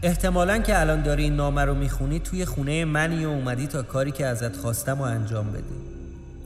احتمالا 0.03 0.57
که 0.57 0.79
الان 0.79 1.01
داری 1.01 1.23
این 1.23 1.35
نامه 1.35 1.65
رو 1.65 1.73
می‌خونی 1.73 2.19
توی 2.19 2.45
خونه 2.45 2.85
منی 2.85 3.25
و 3.25 3.29
اومدی 3.29 3.67
تا 3.67 3.83
کاری 3.83 4.11
که 4.11 4.25
ازت 4.25 4.57
خواستم 4.57 4.99
و 4.99 5.01
انجام 5.01 5.51
بدی. 5.51 5.75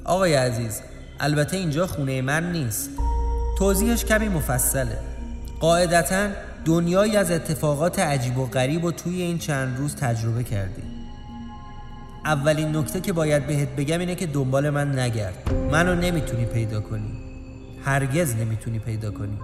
آقای 0.06 0.34
عزیز 0.34 0.82
البته 1.20 1.58
اینجا 1.58 1.88
خونه 1.88 2.22
من 2.22 2.52
نیست. 2.52 2.90
توضیحش 3.58 4.06
کمی 4.06 4.30
مفصله. 4.30 5.15
قاعدتا 5.66 6.28
دنیایی 6.66 7.18
از 7.18 7.32
اتفاقات 7.32 8.00
عجیب 8.00 8.38
و 8.38 8.46
غریب 8.46 8.84
و 8.84 8.92
توی 8.92 9.22
این 9.22 9.38
چند 9.38 9.78
روز 9.78 9.96
تجربه 9.96 10.44
کردی. 10.44 10.82
اولین 12.26 12.76
نکته 12.76 13.02
که 13.02 13.14
باید 13.14 13.48
بهت 13.48 13.70
بگم 13.70 14.00
اینه 14.00 14.16
که 14.16 14.28
دنبال 14.28 14.70
من 14.70 15.00
نگرد. 15.00 15.54
منو 15.72 15.96
نمی‌تونی 15.96 16.46
پیدا 16.46 16.82
کنی. 16.82 17.12
هرگز 17.86 18.36
نمی‌تونی 18.36 18.80
پیدا 18.80 19.12
کنی. 19.12 19.38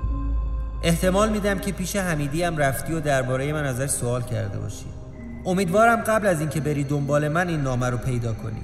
احتمال 0.84 1.30
میدم 1.30 1.60
که 1.60 1.72
پیش 1.72 1.96
حمیدی 1.96 2.44
هم 2.44 2.58
رفتی 2.58 2.94
و 2.94 3.00
درباره 3.00 3.54
من 3.54 3.66
ازش 3.66 3.90
سوال 3.90 4.22
کرده 4.22 4.60
باشی. 4.60 4.86
امیدوارم 5.46 6.02
قبل 6.02 6.28
از 6.28 6.40
اینکه 6.40 6.62
بری 6.62 6.84
دنبال 6.84 7.28
من 7.28 7.48
این 7.48 7.62
نامه 7.62 7.90
رو 7.90 7.98
پیدا 7.98 8.34
کنی. 8.34 8.62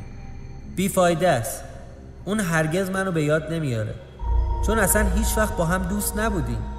بیفایده 0.76 1.30
است. 1.30 1.64
اون 2.26 2.40
هرگز 2.40 2.90
منو 2.90 3.12
به 3.12 3.24
یاد 3.24 3.54
نمیاره. 3.54 3.94
چون 4.66 4.80
اصلا 4.80 5.06
هیچ 5.16 5.38
وقت 5.38 5.58
با 5.58 5.66
هم 5.66 5.84
دوست 5.84 6.18
نبودیم. 6.18 6.77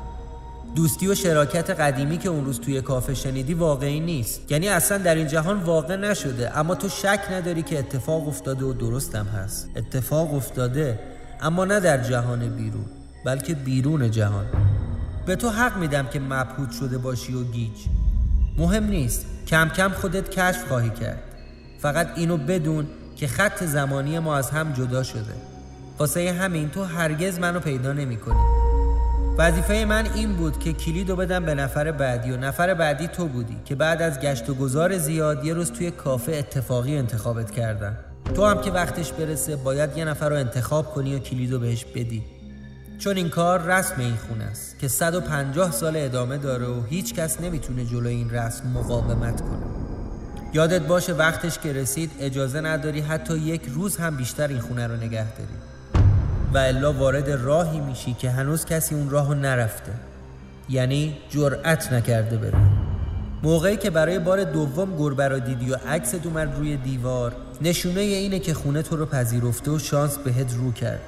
دوستی 0.75 1.09
و 1.09 1.15
شراکت 1.15 1.71
قدیمی 1.71 2.19
که 2.19 2.29
اون 2.29 2.45
روز 2.45 2.61
توی 2.61 2.81
کافه 2.81 3.15
شنیدی 3.15 3.55
واقعی 3.55 4.01
نیست. 4.01 4.53
یعنی 4.53 4.69
اصلا 4.69 4.99
در 4.99 5.15
این 5.15 5.27
جهان 5.27 5.63
واقع 5.63 5.97
نشده 5.97 6.59
اما 6.59 6.75
تو 6.75 6.89
شک 6.89 7.21
نداری 7.33 7.63
که 7.63 7.79
اتفاق 7.79 8.29
افتاده 8.29 8.65
و 8.65 8.73
درستم 8.73 9.25
هست. 9.27 9.71
اتفاق 9.77 10.35
افتاده 10.35 10.99
اما 11.41 11.65
نه 11.65 11.81
در 11.81 12.03
جهان 12.03 12.49
بیرون 12.49 12.85
بلکه 13.25 13.55
بیرون 13.55 14.11
جهان. 14.11 14.47
به 15.27 15.37
تو 15.37 15.51
حق 15.51 15.77
میدم 15.77 16.07
که 16.07 16.21
مبهوت 16.21 16.73
شده 16.73 16.99
باشی 16.99 17.35
و 17.35 17.45
گیج. 17.45 17.79
مهم 18.59 18.85
نیست 18.85 19.27
کم 19.47 19.69
کم 19.69 19.89
خودت 19.89 20.31
کشف 20.31 20.69
خواهی 20.69 20.91
کرد. 20.91 21.23
فقط 21.79 22.09
اینو 22.17 22.37
بدون 22.37 22.87
که 23.17 23.27
خط 23.27 23.65
زمانی 23.65 24.19
ما 24.19 24.37
از 24.37 24.51
هم 24.51 24.73
جدا 24.73 25.03
شده. 25.03 25.35
واسه 25.99 26.33
همین 26.33 26.71
تو 26.71 26.85
هرگز 26.85 27.39
منو 27.39 27.61
پیدا 27.61 27.93
نمی 27.93 28.17
کنی 28.17 28.58
وظیفه 29.39 29.85
من 29.85 30.07
این 30.15 30.33
بود 30.33 30.59
که 30.59 30.73
کلیدو 30.73 31.17
بدم 31.17 31.45
به 31.45 31.55
نفر 31.55 31.93
بعدی 31.93 32.31
و 32.31 32.37
نفر 32.37 32.75
بعدی 32.75 33.09
تو 33.09 33.27
بودی 33.27 33.57
که 33.65 33.75
بعد 33.75 34.03
از 34.03 34.21
گشت 34.21 34.51
و 34.51 34.55
گذار 34.55 34.99
زیاد 34.99 35.45
یه 35.45 35.55
روز 35.55 35.73
توی 35.73 35.91
کافه 35.91 36.33
اتفاقی 36.33 36.97
انتخابت 36.97 37.51
کردم. 37.51 37.97
تو 38.35 38.47
هم 38.47 38.61
که 38.61 38.71
وقتش 38.71 39.13
برسه 39.13 39.57
باید 39.57 39.97
یه 39.97 40.05
نفر 40.05 40.29
رو 40.29 40.37
انتخاب 40.37 40.95
کنی 40.95 41.17
و 41.17 41.19
کلیدو 41.19 41.59
بهش 41.59 41.85
بدی. 41.85 42.23
چون 42.99 43.17
این 43.17 43.29
کار 43.29 43.63
رسم 43.63 43.95
این 43.99 44.17
خونه 44.17 44.45
است 44.45 44.79
که 44.79 44.89
150 44.89 45.71
سال 45.71 45.97
ادامه 45.97 46.39
داره 46.39 46.67
و 46.67 46.83
هیچ 46.83 47.15
کس 47.15 47.41
نمی‌تونه 47.41 47.85
جلو 47.85 48.09
این 48.09 48.31
رسم 48.31 48.69
مقاومت 48.69 49.41
کنه. 49.41 49.67
یادت 50.53 50.83
باشه 50.83 51.13
وقتش 51.13 51.59
که 51.59 51.73
رسید 51.73 52.11
اجازه 52.21 52.61
نداری 52.61 53.01
حتی 53.01 53.39
یک 53.39 53.63
روز 53.75 53.97
هم 53.97 54.17
بیشتر 54.17 54.49
این 54.49 54.61
خونه 54.61 54.87
رو 54.87 54.97
نگه 54.97 55.37
داری. 55.37 55.78
و 56.55 56.59
الا 56.59 56.93
وارد 56.93 57.31
راهی 57.31 57.81
میشی 57.81 58.15
که 58.15 58.31
هنوز 58.31 58.65
کسی 58.65 58.95
اون 58.95 59.11
راهو 59.11 59.35
نرفته. 59.35 59.93
یعنی 60.69 61.17
جرأت 61.31 61.93
نکرده 61.93 62.37
بره 62.37 62.59
موقعی 63.43 63.77
که 63.77 63.91
برای 63.91 64.19
بار 64.19 64.45
دوم 64.45 64.97
گربه 64.97 65.29
را 65.29 65.39
دیدی 65.39 65.71
و 65.71 65.77
عکست 65.89 66.27
اومد 66.27 66.57
روی 66.57 66.77
دیوار 66.77 67.33
نشونه 67.63 68.01
اینه 68.01 68.39
که 68.39 68.55
خونه 68.55 68.83
تو 68.83 68.97
رو 68.97 69.07
پذیرفته 69.07 69.71
و 69.71 69.79
شانس 69.79 70.19
بهت 70.19 70.55
رو 70.55 70.73
کرده. 70.73 71.03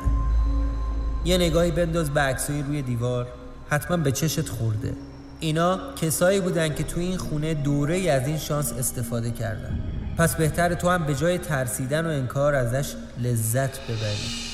یه 1.25 1.38
نگاهی 1.38 1.70
بنداز 1.70 2.11
به 2.11 2.20
عکسای 2.20 2.62
روی 2.62 2.82
دیوار 2.82 3.26
حتما 3.70 3.97
به 3.97 4.12
چشت 4.12 4.49
خورده. 4.49 4.92
اینا 5.40 5.80
کسایی 5.97 6.40
بودن 6.40 6.75
که 6.75 6.82
تو 6.82 7.00
این 7.00 7.16
خونه 7.16 7.54
دوره 7.54 7.94
ای 7.94 8.11
از 8.11 8.26
این 8.26 8.38
شانس 8.38 8.73
استفاده 8.73 9.30
کردن. 9.30 9.78
پس 10.18 10.35
بهتر 10.35 10.75
تو 10.75 10.88
هم 10.88 11.06
به 11.06 11.14
جای 11.14 11.38
ترسیدن 11.38 12.06
و 12.06 12.09
انکار 12.09 12.54
ازش 12.54 12.94
لذت 13.23 13.80
ببری. 13.85 14.50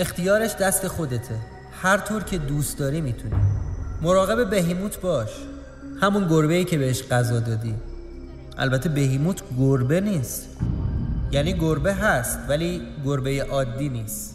اختیارش 0.00 0.54
دست 0.54 0.88
خودته. 0.88 1.34
هر 1.82 1.98
طور 1.98 2.22
که 2.22 2.38
دوست 2.38 2.78
داری 2.78 3.00
می‌تونی. 3.00 3.34
مراقب 4.02 4.50
بهیموت 4.50 5.00
باش. 5.00 5.30
همون 6.00 6.28
گربه 6.28 6.54
ای 6.54 6.64
که 6.64 6.78
بهش 6.78 7.02
غذا 7.02 7.40
دادی. 7.40 7.74
البته 8.58 8.88
بهیموت 8.88 9.42
گربه 9.58 10.00
نیست. 10.00 10.48
یعنی 11.32 11.52
گربه 11.52 11.94
هست 11.94 12.38
ولی 12.48 12.82
گربه 13.04 13.44
عادی 13.44 13.88
نیست. 13.88 14.34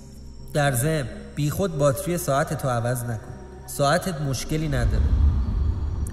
در 0.54 0.72
ضمن 0.72 1.08
بیخود 1.36 1.78
باتری 1.78 2.18
ساعت 2.18 2.62
تو 2.62 2.70
عوض 2.70 3.04
نکن. 3.04 3.34
ساعتت 3.68 4.22
مشکلی 4.22 4.68
نداره. 4.68 5.04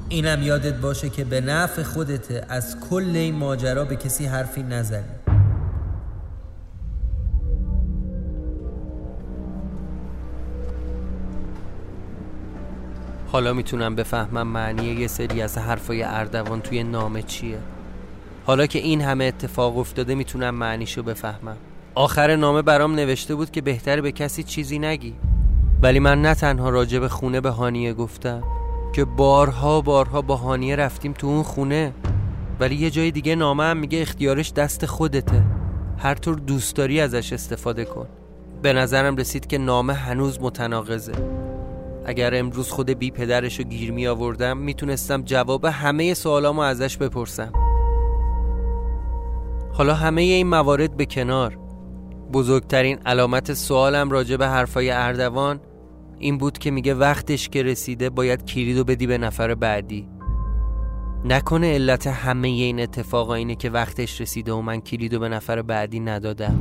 اینم 0.08 0.42
یادت 0.42 0.74
باشه 0.74 1.08
که 1.08 1.24
به 1.24 1.40
نفع 1.40 1.82
خودته 1.82 2.46
از 2.48 2.76
کل 2.90 3.10
این 3.14 3.34
ماجرا 3.34 3.84
به 3.84 3.96
کسی 3.96 4.26
حرفی 4.26 4.62
نزنی. 4.62 5.21
حالا 13.32 13.52
می‌تونم 13.52 13.94
بفهمم 13.94 14.46
معنی 14.46 14.86
یه 14.86 15.06
سری 15.06 15.42
از 15.42 15.58
حرفای 15.58 16.02
اردوان 16.02 16.60
توی 16.60 16.82
نامه 16.82 17.22
چیه. 17.22 17.58
حالا 18.46 18.66
که 18.66 18.78
این 18.78 19.00
همه 19.00 19.24
اتفاق 19.24 19.78
افتاده 19.78 20.14
می‌تونم 20.14 20.54
معنیشو 20.54 21.02
بفهمم. 21.02 21.56
آخر 21.94 22.36
نامه 22.36 22.62
برام 22.62 22.94
نوشته 22.94 23.34
بود 23.34 23.50
که 23.50 23.60
بهتر 23.60 24.00
به 24.00 24.12
کسی 24.12 24.42
چیزی 24.42 24.78
نگی. 24.78 25.14
ولی 25.82 25.98
من 25.98 26.22
نه 26.22 26.34
تنها 26.34 26.70
راجع 26.70 26.98
به 26.98 27.08
خونه 27.08 27.40
به 27.40 27.50
هانیه 27.50 27.94
گفتم 27.94 28.42
که 28.92 29.04
بارها 29.04 29.80
بارها 29.80 30.22
با 30.22 30.36
هانیه 30.36 30.76
رفتیم 30.76 31.12
تو 31.12 31.26
اون 31.26 31.42
خونه. 31.42 31.92
ولی 32.60 32.74
یه 32.74 32.90
جای 32.90 33.10
دیگه 33.10 33.34
نامه 33.34 33.64
هم 33.64 33.76
میگه 33.76 34.02
اختیارش 34.02 34.52
دست 34.52 34.86
خودته. 34.86 35.42
هر 35.98 36.14
طور 36.14 36.34
دوست 36.34 36.76
داری 36.76 37.00
ازش 37.00 37.32
استفاده 37.32 37.84
کن. 37.84 38.06
به 38.62 38.72
نظرم 38.72 39.16
رسید 39.16 39.46
که 39.46 39.58
نامه 39.58 39.92
هنوز 39.92 40.40
متناقضه. 40.40 41.12
اگر 42.04 42.34
امروز 42.34 42.70
خود 42.70 42.90
بی 42.90 43.10
پدرش 43.10 43.58
رو 43.58 43.64
گیر 43.64 43.92
می 43.92 44.06
آوردم 44.06 44.56
می‌تونستم 44.56 45.22
جواب 45.22 45.64
همه 45.64 46.14
سوالامو 46.14 46.60
ازش 46.60 46.96
بپرسم. 46.96 47.52
حالا 49.72 49.94
همه 49.94 50.22
این 50.22 50.46
موارد 50.46 50.96
به 50.96 51.06
کنار. 51.06 51.58
بزرگترین 52.32 52.98
علامت 53.06 53.52
سوالم 53.52 54.10
راجع 54.10 54.36
به 54.36 54.48
حرفای 54.48 54.90
اردوان 54.90 55.60
این 56.18 56.38
بود 56.38 56.58
که 56.58 56.70
میگه 56.70 56.94
وقتش 56.94 57.48
که 57.48 57.62
رسیده 57.62 58.10
باید 58.10 58.44
کلیدو 58.44 58.84
بدی 58.84 59.06
به 59.06 59.18
نفر 59.18 59.54
بعدی. 59.54 60.08
نکنه 61.24 61.74
علت 61.74 62.06
همه 62.06 62.48
این 62.48 62.80
اتفاقا 62.80 63.34
اینه 63.34 63.54
که 63.54 63.70
وقتش 63.70 64.20
رسیده 64.20 64.52
و 64.52 64.60
من 64.60 64.80
کلیدو 64.80 65.18
به 65.18 65.28
نفر 65.28 65.62
بعدی 65.62 66.00
ندادم. 66.00 66.58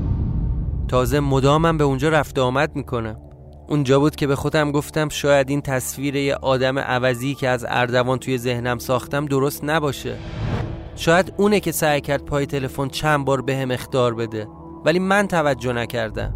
تازه 0.88 1.20
مدامم 1.20 1.78
به 1.78 1.84
اونجا 1.84 2.10
رفت 2.10 2.40
آمد 2.40 2.76
می‌کنم 2.76 3.31
اونجا 3.72 4.00
بود 4.00 4.16
که 4.16 4.28
به 4.28 4.36
خودم 4.36 4.72
گفتم 4.72 5.10
شاید 5.10 5.50
این 5.50 5.62
تصویر 5.62 6.16
یه 6.16 6.36
آدم 6.36 6.80
عوضی 6.80 7.36
که 7.36 7.50
از 7.50 7.66
اردوان 7.70 8.20
توی 8.20 8.38
ذهنم 8.38 8.78
ساختم 8.78 9.26
درست 9.26 9.64
نباشه. 9.64 10.18
شاید 10.96 11.34
اونه 11.38 11.60
که 11.60 11.72
سعی 11.72 12.02
کرد 12.02 12.26
پای 12.26 12.46
تلفن 12.46 12.88
چند 12.88 13.26
بار 13.26 13.42
به 13.42 13.58
هم 13.58 13.72
اختار 13.72 14.14
بده 14.14 14.48
ولی 14.86 15.00
من 15.00 15.28
توجه 15.28 15.74
نکردم. 15.74 16.36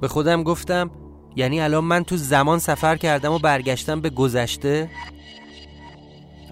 به 0.00 0.08
خودم 0.08 0.42
گفتم 0.42 0.90
یعنی 1.36 1.60
الان 1.60 1.84
من 1.84 2.04
تو 2.04 2.16
زمان 2.16 2.58
سفر 2.58 2.96
کردم 2.96 3.32
و 3.32 3.38
برگشتم 3.38 4.00
به 4.00 4.10
گذشته؟ 4.10 4.90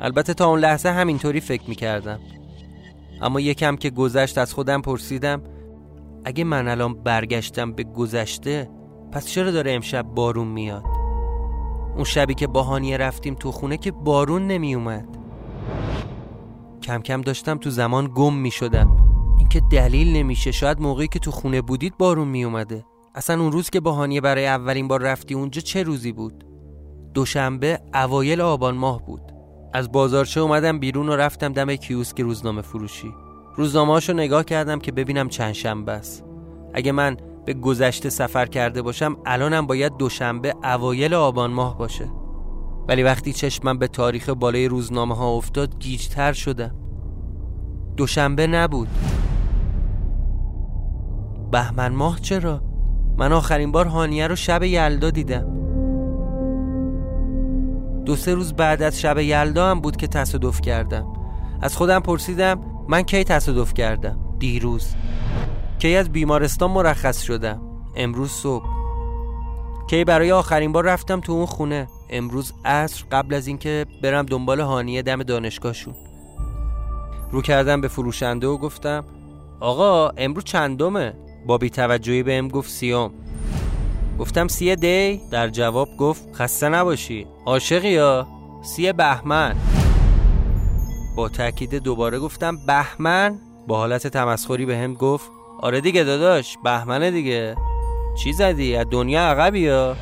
البته 0.00 0.34
تا 0.34 0.46
اون 0.46 0.60
لحظه 0.60 0.88
همینطوری 0.88 1.40
فکر 1.40 1.68
می‌کردم. 1.68 2.20
اما 3.22 3.40
یکم 3.40 3.76
که 3.76 3.90
گذشت 3.90 4.38
از 4.38 4.54
خودم 4.54 4.82
پرسیدم 4.82 5.42
اگه 6.24 6.44
من 6.44 6.68
الان 6.68 6.94
برگشتم 6.94 7.72
به 7.72 7.84
گذشته 7.84 8.68
پس 9.12 9.26
چرا 9.26 9.50
داره 9.50 9.72
امشب 9.72 10.02
بارون 10.02 10.48
میاد؟ 10.48 10.84
اون 11.94 12.04
شبی 12.04 12.34
که 12.34 12.46
با 12.46 12.62
هانیه 12.62 12.96
رفتیم 12.96 13.34
تو 13.34 13.52
خونه 13.52 13.76
که 13.76 13.90
بارون 13.90 14.46
نمی 14.46 14.74
اومد 14.74 15.08
کم 16.82 17.02
کم 17.02 17.20
داشتم 17.20 17.58
تو 17.58 17.70
زمان 17.70 18.10
گم 18.14 18.34
می 18.34 18.50
شدم 18.50 18.96
اینکه 19.38 19.60
دلیل 19.70 20.16
نمیشه 20.16 20.52
شاید 20.52 20.80
موقعی 20.80 21.08
که 21.08 21.18
تو 21.18 21.30
خونه 21.30 21.62
بودید 21.62 21.98
بارون 21.98 22.28
می 22.28 22.44
اومده 22.44 22.84
اصلا 23.14 23.42
اون 23.42 23.52
روز 23.52 23.70
که 23.70 23.80
با 23.80 23.92
هانیه 23.92 24.20
برای 24.20 24.46
اولین 24.46 24.88
بار 24.88 25.02
رفتی 25.02 25.34
اونجا 25.34 25.60
چه 25.60 25.82
روزی 25.82 26.12
بود؟ 26.12 26.44
دوشنبه 27.14 27.80
اوایل 27.94 28.40
آبان 28.40 28.76
ماه 28.76 29.06
بود. 29.06 29.20
از 29.72 29.92
بازارچه 29.92 30.40
اومدم 30.40 30.78
بیرون 30.78 31.08
و 31.08 31.16
رفتم 31.16 31.52
دم 31.52 31.76
کیوسک 31.76 32.20
روزنامه 32.20 32.62
فروشی. 32.62 33.14
روزنامه 33.56 34.00
رو 34.00 34.14
نگاه 34.14 34.44
کردم 34.44 34.78
که 34.78 34.92
ببینم 34.92 35.28
چند 35.28 35.52
شنبه 35.52 35.92
است. 35.92 36.24
اگه 36.74 36.92
من 36.92 37.16
به 37.44 37.54
گذشته 37.54 38.10
سفر 38.10 38.46
کرده 38.46 38.82
باشم 38.82 39.16
الانم 39.26 39.66
باید 39.66 39.96
دوشنبه 39.96 40.54
اوایل 40.64 41.14
آبان 41.14 41.50
ماه 41.50 41.78
باشه. 41.78 42.08
ولی 42.88 43.02
وقتی 43.02 43.32
چشمم 43.32 43.78
به 43.78 43.88
تاریخ 43.88 44.28
بالای 44.28 44.68
روزنامه 44.68 45.16
ها 45.16 45.30
افتاد 45.32 45.78
گیجتر 45.78 46.32
شدم. 46.32 46.74
دوشنبه 47.96 48.46
نبود. 48.46 48.88
بهمن 51.52 51.92
ماه 51.92 52.20
چرا؟ 52.20 52.62
من 53.18 53.32
آخرین 53.32 53.72
بار 53.72 53.86
هانیه 53.86 54.26
رو 54.26 54.36
شب 54.36 54.62
یلدا 54.62 55.10
دیدم. 55.10 55.62
دو 58.04 58.16
سه 58.16 58.34
روز 58.34 58.52
بعد 58.52 58.82
از 58.82 59.00
شب 59.00 59.18
یلدا 59.18 59.70
هم 59.70 59.80
بود 59.80 59.96
که 59.96 60.06
تصادف 60.06 60.60
کردم. 60.60 61.06
از 61.62 61.76
خودم 61.76 62.00
پرسیدم 62.00 62.60
من 62.88 63.02
کی 63.02 63.24
تصادف 63.24 63.74
کردم؟ 63.74 64.18
دیروز. 64.38 64.94
کی 65.82 65.96
از 65.96 66.12
بیمارستان 66.12 66.70
مرخص 66.70 67.22
شدم 67.22 67.60
امروز 67.96 68.30
صبح. 68.30 68.64
کی 69.90 70.04
برای 70.04 70.32
آخرین 70.32 70.72
بار 70.72 70.84
رفتم 70.84 71.20
تو 71.20 71.32
اون 71.32 71.46
خونه؟ 71.46 71.88
امروز 72.10 72.52
عصر 72.64 73.04
قبل 73.12 73.34
از 73.34 73.46
اینکه 73.46 73.86
برم 74.02 74.26
دنبال 74.26 74.60
هانیه 74.60 75.02
دم 75.02 75.22
دانشگاهشون. 75.22 75.94
رو 77.30 77.42
کردم 77.42 77.80
به 77.80 77.88
فروشنده 77.88 78.46
و 78.46 78.58
گفتم 78.58 79.04
آقا 79.60 80.08
امروز 80.08 80.44
چندمه؟ 80.44 81.14
با 81.46 81.58
بیتوجهی 81.58 82.22
بهم 82.22 82.48
گفت 82.48 82.70
سیام 82.70 83.12
گفتم 84.18 84.48
سی 84.48 84.76
دی؟ 84.76 85.20
در 85.30 85.48
جواب 85.48 85.88
گفت 85.98 86.34
خسته 86.34 86.68
نباشی. 86.68 87.26
عاشقی 87.46 87.88
یا؟ 87.88 88.26
سی 88.62 88.92
بهمن. 88.92 89.56
با 91.16 91.28
تاکید 91.28 91.74
دوباره 91.74 92.18
گفتم 92.18 92.66
بهمن؟ 92.66 93.38
با 93.66 93.76
حالت 93.76 94.06
تمسخری 94.06 94.66
به 94.66 94.76
هم 94.76 94.94
گفت 94.94 95.41
آره 95.62 95.80
دیگه 95.80 96.04
داداش 96.04 96.58
بهمنه 96.64 97.10
دیگه. 97.10 97.56
چی 98.22 98.32
زدی؟ 98.32 98.76
از 98.76 98.86
دنیا 98.90 99.20
عقبی 99.20 99.60
یا؟ 99.60 99.96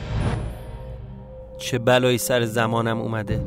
چه 1.58 1.78
بلایی 1.78 2.18
سر 2.18 2.44
زمانم 2.44 3.00
اومده. 3.00 3.44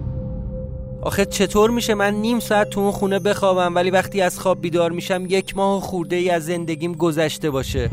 آخه 1.02 1.26
چطور 1.26 1.70
میشه 1.70 1.94
من 1.94 2.14
نیم 2.14 2.40
ساعت 2.40 2.70
تو 2.70 2.80
اون 2.80 2.92
خونه 2.92 3.20
بخوابم 3.20 3.76
ولی 3.76 3.90
وقتی 3.90 4.22
از 4.22 4.40
خواب 4.40 4.62
بیدار 4.62 4.92
میشم 4.92 5.26
یک 5.30 5.58
ماه 5.58 5.82
خورده 5.82 6.16
ای 6.16 6.30
از 6.30 6.46
زندگیم 6.46 6.94
گذشته 6.94 7.50
باشه. 7.50 7.90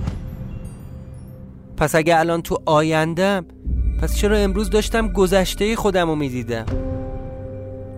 پس 1.76 1.94
اگه 1.94 2.18
الان 2.18 2.42
تو 2.42 2.58
آیندم 2.66 3.46
پس 4.02 4.16
چرا 4.16 4.36
امروز 4.36 4.70
داشتم 4.70 5.12
گذشته 5.12 5.76
خودم 5.76 6.08
رو 6.08 6.14
می‌دیدم؟ 6.14 6.66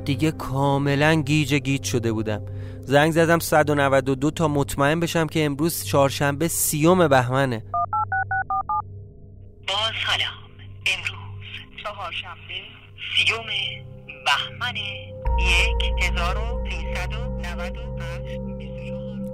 دیگه 0.05 0.31
کاملا 0.31 1.15
گیج 1.15 1.55
گیج 1.55 1.83
شده 1.83 2.13
بودم. 2.13 2.43
زنگ 2.85 3.13
زدم 3.13 3.39
192 3.39 4.31
تا 4.31 4.49
مطمئن 4.49 5.01
بشم 5.01 5.27
که 5.27 5.45
امروز 5.45 5.85
چهارشنبه 5.85 6.49
سی 6.49 6.89
ام 6.89 7.09
بهمنه. 7.09 7.65
باز 9.69 9.93
سلام 10.07 10.43
امروز 10.87 11.83
چهارشنبه 11.83 12.55
سی 13.17 13.37
ام 13.37 13.47
بهمن 14.25 14.77
یک 15.39 16.05
هزار 16.05 16.39
و 16.39 16.63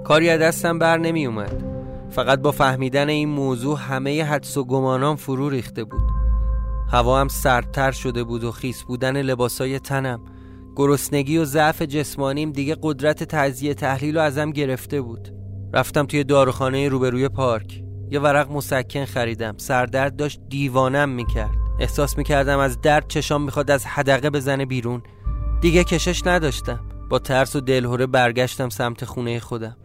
کاری 0.03 0.29
از 0.29 0.41
دستم 0.41 0.79
بر 0.79 0.97
نمی 0.97 1.25
اومد. 1.25 1.63
فقط 2.09 2.39
با 2.39 2.51
فهمیدن 2.51 3.09
این 3.09 3.29
موضوع 3.29 3.79
همه 3.79 4.23
حدس 4.23 4.57
و 4.57 4.63
گمانام 4.63 5.15
فرو 5.15 5.49
ریخته 5.49 5.83
بود. 5.83 6.01
هوا 6.91 7.21
هم 7.21 7.27
سردتر 7.27 7.91
شده 7.91 8.23
بود 8.23 8.43
و 8.43 8.51
خیس 8.51 8.83
بودن 8.83 9.21
لباسای 9.21 9.79
تنم. 9.79 10.21
گرسنگی 10.79 11.37
و 11.37 11.45
ضعف 11.45 11.81
جسمانیم 11.81 12.51
دیگه 12.51 12.77
قدرت 12.81 13.23
تجزیه 13.23 13.73
تحلیل 13.73 14.15
رو 14.15 14.21
ازم 14.21 14.51
گرفته 14.51 15.01
بود. 15.01 15.33
رفتم 15.73 16.05
توی 16.05 16.23
داروخانه 16.23 16.89
روبروی 16.89 17.29
پارک. 17.29 17.83
یه 18.11 18.19
ورق 18.19 18.51
مسکن 18.51 19.05
خریدم. 19.05 19.53
سردرد 19.57 20.15
داشت 20.15 20.39
دیوانم 20.49 21.09
می‌کرد. 21.09 21.55
احساس 21.79 22.17
می‌کردم 22.17 22.59
از 22.59 22.81
درد 22.81 23.07
چشام 23.07 23.43
می‌خواد 23.43 23.71
از 23.71 23.85
حدقه 23.85 24.29
بزنه 24.29 24.65
بیرون. 24.65 25.01
دیگه 25.61 25.83
کشش 25.83 26.27
نداشتم. 26.27 26.79
با 27.09 27.19
ترس 27.19 27.55
و 27.55 27.61
دلهوره 27.61 28.05
برگشتم 28.05 28.69
سمت 28.69 29.05
خونه 29.05 29.39
خودم. 29.39 29.77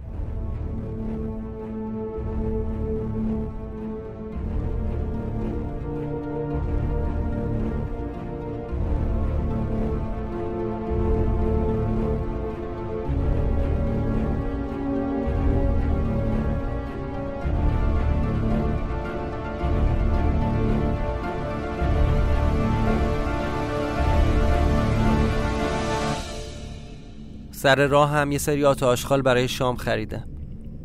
سر 27.65 27.87
راه 27.87 28.11
هم 28.11 28.33
یه 28.33 28.39
سری 28.39 28.65
آت 28.65 28.83
آشغال 28.83 29.23
برای 29.23 29.49
شام 29.49 29.77
خریدم. 29.77 30.25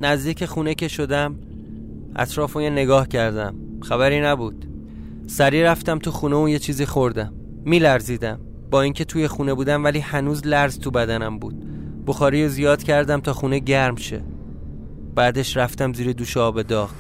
نزدیک 0.01 0.45
خونه 0.45 0.75
که 0.75 0.87
شدم 0.87 1.35
اطراف 2.15 2.55
یه 2.55 2.69
نگاه 2.69 3.07
کردم. 3.07 3.55
خبری 3.81 4.21
نبود. 4.21 4.65
سری 5.27 5.63
رفتم 5.63 5.99
تو 5.99 6.11
خونه 6.11 6.35
و 6.35 6.49
یه 6.49 6.59
چیزی 6.59 6.85
خوردم. 6.85 7.33
میلرزیدم. 7.65 8.39
با 8.71 8.81
اینکه 8.81 9.05
توی 9.05 9.27
خونه 9.27 9.53
بودم 9.53 9.83
ولی 9.83 9.99
هنوز 9.99 10.47
لرز 10.47 10.79
تو 10.79 10.91
بدنم 10.91 11.39
بود. 11.39 11.63
بخاری 12.07 12.49
زیاد 12.49 12.83
کردم 12.83 13.19
تا 13.19 13.33
خونه 13.33 13.59
گرم 13.59 13.95
شه. 13.95 14.21
بعدش 15.15 15.57
رفتم 15.57 15.93
زیر 15.93 16.13
دوش 16.13 16.37
آب 16.37 16.61
داغ. 16.61 16.91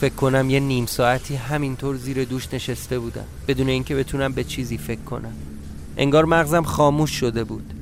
فکر 0.00 0.14
کنم 0.14 0.50
یه 0.50 0.60
نیم 0.60 0.86
ساعتی 0.86 1.34
همینطور 1.34 1.96
زیر 1.96 2.24
دوش 2.24 2.54
نشسته 2.54 2.98
بودم. 2.98 3.24
بدون 3.48 3.68
اینکه 3.68 3.94
بتونم 3.94 4.32
به 4.32 4.44
چیزی 4.44 4.78
فکر 4.78 5.00
کنم. 5.00 5.55
انگار 5.96 6.24
مغزم 6.24 6.62
خاموش 6.62 7.10
شده 7.10 7.44
بود. 7.44 7.72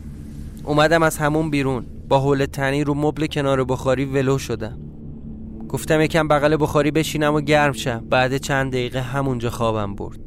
اومدم 0.64 1.02
از 1.02 1.18
همون 1.18 1.50
بیرون. 1.50 1.86
با 2.08 2.20
حول 2.20 2.46
تنی 2.46 2.84
رو 2.84 2.94
مبل 2.94 3.26
کنار 3.26 3.64
بخاری 3.64 4.04
ولو 4.04 4.38
شدم. 4.38 4.78
گفتم 5.68 6.00
یکم 6.00 6.28
بغل 6.28 6.56
بخاری 6.60 6.90
بشینم 6.90 7.34
و 7.34 7.40
گرم 7.40 7.72
شم. 7.72 8.04
بعد 8.10 8.36
چند 8.36 8.72
دقیقه 8.72 9.00
همونجا 9.00 9.50
خوابم 9.50 9.94
برد. 9.94 10.23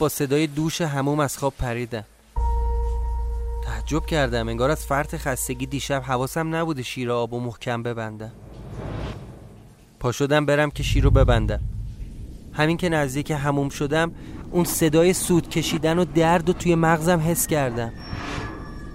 با 0.00 0.08
صدای 0.08 0.46
دوش 0.46 0.80
هموم 0.80 1.20
از 1.20 1.38
خواب 1.38 1.54
پریدم. 1.58 2.04
تعجب 3.64 4.06
کردم 4.06 4.48
انگار 4.48 4.70
از 4.70 4.86
فرط 4.86 5.16
خستگی 5.16 5.66
دیشب 5.66 6.02
حواسم 6.06 6.54
نبوده 6.54 6.82
شیر 6.82 7.12
آب 7.12 7.32
و 7.32 7.40
محکم 7.40 7.82
ببندم. 7.82 8.32
پا 10.00 10.12
شدم 10.12 10.46
برم 10.46 10.70
که 10.70 10.82
شیر 10.82 11.04
رو 11.04 11.10
ببندم. 11.10 11.60
همین 12.52 12.76
که 12.76 12.88
نزدیک 12.88 13.30
هموم 13.30 13.68
شدم 13.68 14.12
اون 14.50 14.64
صدای 14.64 15.12
سود 15.12 15.48
کشیدن 15.48 15.98
و 15.98 16.04
درد 16.04 16.48
و 16.48 16.52
توی 16.52 16.74
مغزم 16.74 17.20
حس 17.20 17.46
کردم. 17.46 17.92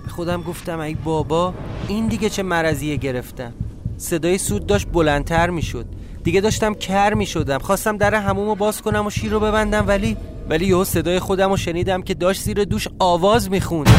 به 0.04 0.10
خودم 0.10 0.41
گفتم 0.41 0.80
ای 0.80 0.94
بابا 0.94 1.54
این 1.88 2.08
دیگه 2.08 2.30
چه 2.30 2.44
مرضیه 2.44 2.96
گرفتم؟ 2.96 3.54
صدای 3.98 4.38
سود 4.38 4.65
داشت 4.65 4.88
بلندتر 4.94 5.50
می‌شد. 5.50 5.86
دیگه 6.24 6.41
داشتم 6.41 6.74
کر 6.74 7.13
می‌شدم. 7.13 7.58
خواستم 7.58 7.98
در 7.98 8.15
هموم 8.15 8.48
رو 8.48 8.56
باز 8.56 8.82
کنم 8.82 9.06
و 9.06 9.10
شیر 9.10 9.32
رو 9.32 9.39
ببندم 9.39 9.88
ولی 9.88 10.18
ولی 10.49 10.65
یهو 10.65 10.84
صدای 10.84 11.19
خودم 11.19 11.49
رو 11.49 11.58
شنیدم 11.58 12.01
که 12.01 12.13
داشت 12.13 12.41
زیر 12.41 12.63
دوش 12.63 12.88
آواز 12.99 13.51
می‌خوند. 13.51 13.89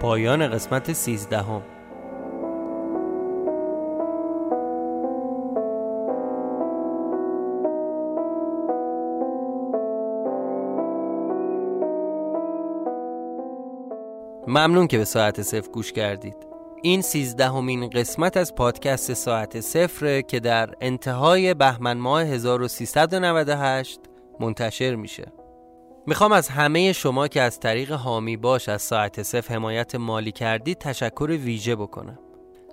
پایان 0.00 0.48
قسمت 0.48 0.92
سیزدهم. 0.92 1.62
ممنون 14.48 14.86
که 14.86 14.98
به 14.98 15.04
ساعت 15.04 15.42
صفر 15.42 15.70
گوش 15.70 15.92
کردید. 15.92 16.36
این 16.82 17.02
سیزدهمین 17.02 17.90
قسمت 17.90 18.36
از 18.36 18.54
پادکست 18.54 19.12
ساعت 19.14 19.60
صفر 19.60 20.20
که 20.20 20.40
در 20.40 20.74
انتهای 20.80 21.54
بهمن 21.54 21.98
ماه 21.98 22.22
1398 22.22 24.00
منتشر 24.40 24.94
میشه. 24.94 25.32
می‌خوام 26.06 26.32
از 26.32 26.48
همه 26.48 26.92
شما 26.92 27.28
که 27.28 27.42
از 27.42 27.60
طریق 27.60 27.92
حامی 27.92 28.36
باش 28.36 28.68
از 28.68 28.82
ساعت 28.82 29.22
صفر 29.22 29.54
حمایت 29.54 29.94
مالی 29.94 30.32
کردید 30.32 30.78
تشکر 30.78 31.30
ویژه 31.30 31.76
بکنم. 31.76 32.18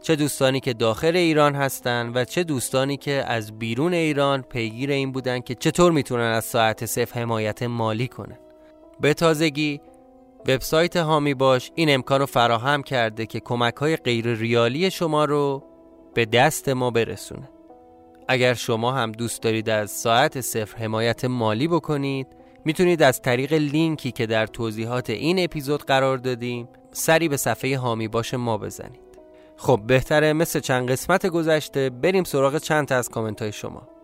چه 0.01 0.15
دوستانی 0.15 0.59
که 0.59 0.73
داخل 0.73 1.15
ایران 1.15 1.55
هستن 1.55 2.11
و 2.15 2.25
چه 2.25 2.43
دوستانی 2.43 2.97
که 2.97 3.23
از 3.27 3.59
بیرون 3.59 3.93
ایران 3.93 4.41
پیگیر 4.41 4.91
این 4.91 5.11
بودن 5.11 5.39
که 5.39 5.55
چطور 5.55 5.91
می‌تونن 5.91 6.31
از 6.31 6.45
ساعت 6.45 6.85
صفر 6.85 7.19
حمایت 7.19 7.63
مالی 7.63 8.07
کنن. 8.07 8.37
به 8.99 9.13
تازگی 9.13 9.81
وبسایت 10.47 10.97
هامی 10.97 11.33
باش 11.33 11.71
این 11.75 11.93
امکان 11.93 12.19
رو 12.19 12.25
فراهم 12.25 12.83
کرده 12.83 13.25
که 13.25 13.39
کمک 13.39 13.75
های 13.75 13.95
غیر 13.95 14.33
ریالی 14.33 14.91
شما 14.91 15.25
رو 15.25 15.63
به 16.13 16.25
دست 16.25 16.69
ما 16.69 16.91
برسونه. 16.91 17.49
اگر 18.27 18.53
شما 18.53 18.91
هم 18.91 19.11
دوست 19.11 19.41
دارید 19.41 19.69
از 19.69 19.91
ساعت 19.91 20.41
صفر 20.41 20.77
حمایت 20.77 21.25
مالی 21.25 21.67
بکنید 21.67 22.27
می‌تونید 22.65 23.03
از 23.03 23.21
طریق 23.21 23.53
لینکی 23.53 24.11
که 24.11 24.25
در 24.25 24.47
توضیحات 24.47 25.09
این 25.09 25.43
اپیزود 25.43 25.83
قرار 25.83 26.17
دادیم 26.17 26.67
سری 26.91 27.29
به 27.29 27.37
صفحه 27.37 27.77
هامی 27.77 28.07
باش 28.07 28.33
ما 28.33 28.57
بزنید. 28.57 29.05
خب 29.57 29.81
بهتره 29.87 30.33
مثل 30.33 30.59
چند 30.59 30.91
قسمت 30.91 31.27
گذشته 31.27 31.89
بریم 31.89 32.23
سراغ 32.23 32.57
چند 32.57 32.87
تا 32.87 32.95
از 32.95 33.09
کامنت 33.09 33.41
های 33.41 33.51
شما. 33.51 33.94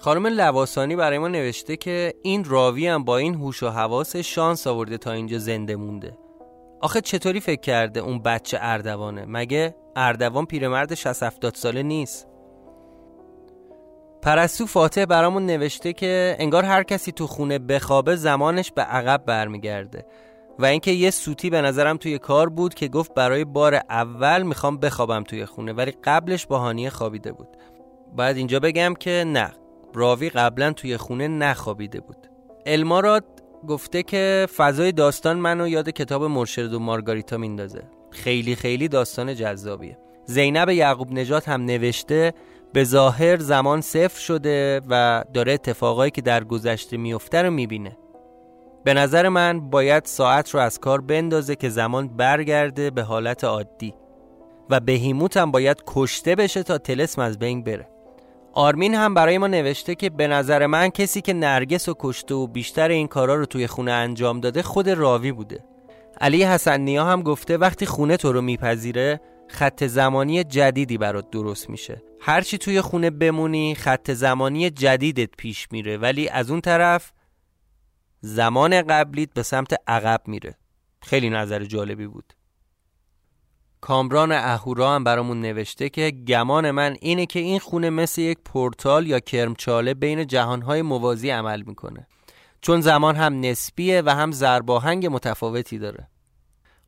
خانم 0.00 0.26
لواسانی 0.26 0.96
برای 0.96 1.18
ما 1.18 1.28
نوشته 1.28 1.76
که 1.76 2.14
این 2.22 2.44
راوی 2.44 2.86
هم 2.86 3.04
با 3.04 3.16
این 3.16 3.34
هوش 3.34 3.62
و 3.62 3.68
حواس 3.68 4.16
شانس 4.16 4.66
آورده 4.66 4.98
تا 4.98 5.12
اینجا 5.12 5.38
زنده 5.38 5.76
مونده. 5.76 6.18
آخه 6.80 7.00
چطوری 7.00 7.40
فکر 7.40 7.60
کرده 7.60 8.00
اون 8.00 8.22
بچه 8.22 8.58
اردوانه؟ 8.60 9.24
مگه 9.28 9.74
اردوان 9.96 10.46
پیرمرد 10.46 10.94
60 10.94 11.22
70 11.22 11.54
ساله 11.54 11.82
نیست؟ 11.82 12.28
پرستو 14.22 14.66
فاتح 14.66 15.04
برامون 15.04 15.46
نوشته 15.46 15.92
که 15.92 16.36
انگار 16.38 16.64
هر 16.64 16.82
کسی 16.82 17.12
تو 17.12 17.26
خونه 17.26 17.58
بخوابه 17.58 18.16
زمانش 18.16 18.72
به 18.72 18.82
عقب 18.82 19.24
برمیگرده 19.26 20.06
و 20.58 20.64
اینکه 20.64 20.90
یه 20.90 21.10
سوتی 21.10 21.50
به 21.50 21.62
نظرم 21.62 21.96
توی 21.96 22.18
کار 22.18 22.48
بود 22.48 22.74
که 22.74 22.88
گفت 22.88 23.14
برای 23.14 23.44
بار 23.44 23.74
اول 23.74 24.42
می‌خوام 24.42 24.78
بخوابم 24.78 25.22
توی 25.24 25.46
خونه 25.46 25.72
ولی 25.72 25.92
قبلش 26.04 26.46
با 26.46 26.58
هانیه 26.58 26.90
خوابیده 26.90 27.32
بود. 27.32 27.48
باید 28.16 28.36
اینجا 28.36 28.60
بگم 28.60 28.94
که 28.94 29.24
نه. 29.26 29.52
راوی 29.94 30.30
قبلا 30.30 30.72
توی 30.72 30.96
خونه 30.96 31.28
نخوابیده 31.28 32.00
بود. 32.00 32.16
الماراد 32.66 33.24
گفته 33.68 34.02
که 34.02 34.46
فضای 34.56 34.92
داستان 34.92 35.38
منو 35.38 35.68
یاد 35.68 35.90
کتاب 35.90 36.24
مرشد 36.24 36.74
و 36.74 36.78
مارگاریتا 36.78 37.36
میندازه. 37.36 37.82
خیلی 38.10 38.56
خیلی 38.56 38.88
داستان 38.88 39.34
جذابیه. 39.34 39.98
زینب 40.24 40.70
یعقوب 40.70 41.12
نجات 41.12 41.48
هم 41.48 41.64
نوشته 41.64 42.32
به 42.72 42.84
ظاهر 42.84 43.36
زمان 43.36 43.80
صفر 43.80 44.20
شده 44.20 44.80
و 44.88 45.24
داره 45.34 45.52
اتفاقایی 45.52 46.10
که 46.10 46.22
در 46.22 46.44
گذشته 46.44 46.96
میفته 46.96 47.42
رو 47.42 47.50
می‌بینه. 47.50 47.96
به 48.84 48.94
نظر 48.94 49.28
من 49.28 49.70
باید 49.70 50.04
ساعت 50.04 50.50
رو 50.50 50.60
از 50.60 50.78
کار 50.78 51.00
بندازه 51.00 51.56
که 51.56 51.68
زمان 51.68 52.08
برگرده 52.08 52.90
به 52.90 53.02
حالت 53.02 53.44
عادی. 53.44 53.94
و 54.70 54.80
بهیموت 54.80 55.36
هم 55.36 55.50
باید 55.50 55.82
کشته 55.86 56.34
بشه 56.34 56.62
تا 56.62 56.78
تلسم 56.78 57.22
از 57.22 57.38
بین 57.38 57.62
بره. 57.62 57.88
آرمین 58.52 58.94
هم 58.94 59.14
برای 59.14 59.38
ما 59.38 59.46
نوشته 59.46 59.94
که 59.94 60.10
به 60.10 60.26
نظر 60.26 60.66
من 60.66 60.88
کسی 60.88 61.20
که 61.20 61.32
نرگس 61.32 61.88
و 61.88 61.94
کشته 61.98 62.34
و 62.34 62.46
بیشتر 62.46 62.88
این 62.88 63.08
کارا 63.08 63.34
رو 63.34 63.46
توی 63.46 63.66
خونه 63.66 63.92
انجام 63.92 64.40
داده 64.40 64.62
خود 64.62 64.88
راوی 64.88 65.32
بوده. 65.32 65.64
علی 66.20 66.42
حسن 66.42 66.80
نیا 66.80 67.04
هم 67.04 67.22
گفته 67.22 67.56
وقتی 67.56 67.86
خونه 67.86 68.16
تو 68.16 68.32
رو 68.32 68.42
میپذیره 68.42 69.20
خط 69.48 69.84
زمانی 69.84 70.44
جدیدی 70.44 70.98
برات 70.98 71.30
درست 71.30 71.70
میشه. 71.70 72.02
هرچی 72.20 72.58
توی 72.58 72.80
خونه 72.80 73.10
بمونی 73.10 73.74
خط 73.74 74.10
زمانی 74.10 74.70
جدیدت 74.70 75.30
پیش 75.38 75.68
میره 75.72 75.96
ولی 75.96 76.28
از 76.28 76.50
اون 76.50 76.60
طرف 76.60 77.12
زمان 78.20 78.82
قبلیت 78.82 79.32
به 79.34 79.42
سمت 79.42 79.74
عقب 79.86 80.20
میره. 80.26 80.54
خیلی 81.02 81.30
نظر 81.30 81.64
جالبی 81.64 82.06
بود. 82.06 82.32
کامران 83.80 84.32
اهورا 84.32 84.94
هم 84.94 85.04
برامون 85.04 85.40
نوشته 85.40 85.88
که 85.88 86.10
گمان 86.10 86.70
من 86.70 86.96
اینه 87.00 87.26
که 87.26 87.38
این 87.38 87.58
خونه 87.58 87.90
مثل 87.90 88.20
یک 88.20 88.38
پورتال 88.44 89.06
یا 89.06 89.20
کرمچاله 89.20 89.94
بین 89.94 90.26
جهانهای 90.26 90.82
موازی 90.82 91.30
عمل 91.30 91.62
می‌کنه. 91.62 92.06
چون 92.60 92.80
زمان 92.80 93.16
هم 93.16 93.40
نسبیه 93.40 94.02
و 94.06 94.14
هم 94.14 94.32
زرباهنگ 94.32 95.06
متفاوتی 95.06 95.78
داره. 95.78 96.08